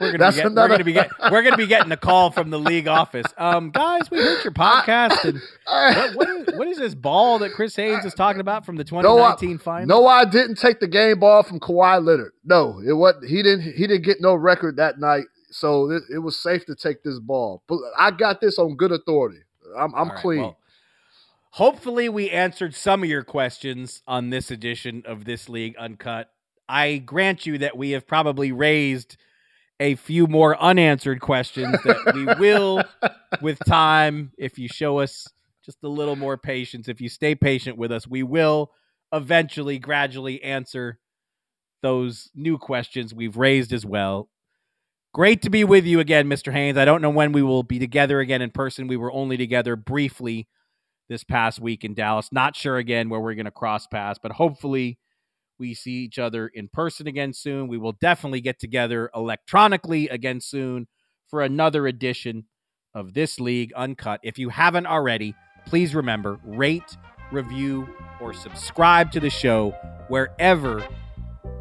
[0.00, 2.58] We're gonna, get, we're gonna be get, we're gonna be getting a call from the
[2.58, 3.26] league office.
[3.36, 7.52] Um, guys, we heard your podcast, and what, what, is, what is this ball that
[7.52, 9.86] Chris Haynes is talking about from the No, I, 2019 final?
[9.88, 12.30] no, I didn't take the game ball from Kawhi Leonard.
[12.44, 13.62] No, it was he didn't.
[13.72, 17.18] He didn't get no record that night, so it, it was safe to take this
[17.18, 17.64] ball.
[17.66, 19.40] But I got this on good authority.
[19.76, 20.40] I'm, I'm right, clean.
[20.42, 20.58] well,
[21.58, 26.30] hopefully, we answered some of your questions on this edition of This League Uncut.
[26.68, 29.16] I grant you that we have probably raised
[29.80, 32.84] a few more unanswered questions that we will,
[33.42, 35.26] with time, if you show us
[35.64, 38.70] just a little more patience, if you stay patient with us, we will
[39.12, 41.00] eventually, gradually answer
[41.82, 44.28] those new questions we've raised as well.
[45.12, 46.52] Great to be with you again, Mr.
[46.52, 46.78] Haynes.
[46.78, 48.86] I don't know when we will be together again in person.
[48.86, 50.46] We were only together briefly
[51.08, 52.30] this past week in Dallas.
[52.32, 54.98] Not sure again where we're going to cross paths, but hopefully
[55.58, 57.68] we see each other in person again soon.
[57.68, 60.86] We will definitely get together electronically again soon
[61.28, 62.44] for another edition
[62.94, 64.20] of This League Uncut.
[64.22, 65.34] If you haven't already,
[65.66, 66.96] please remember rate,
[67.32, 67.88] review,
[68.20, 69.74] or subscribe to the show
[70.08, 70.86] wherever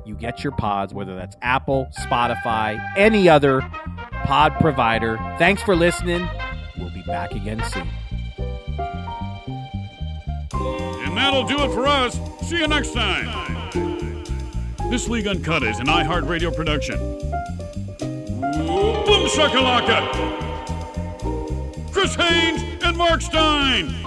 [0.05, 3.61] you get your pods, whether that's Apple, Spotify, any other
[4.23, 5.17] pod provider.
[5.37, 6.27] Thanks for listening.
[6.77, 7.89] We'll be back again soon.
[11.27, 12.17] That'll do it for us.
[12.47, 13.27] See you next time.
[14.89, 16.97] This League Uncut is an iHeartRadio production.
[17.99, 20.07] Boom shakalaka!
[21.91, 24.06] Chris Haynes and Marc Stein.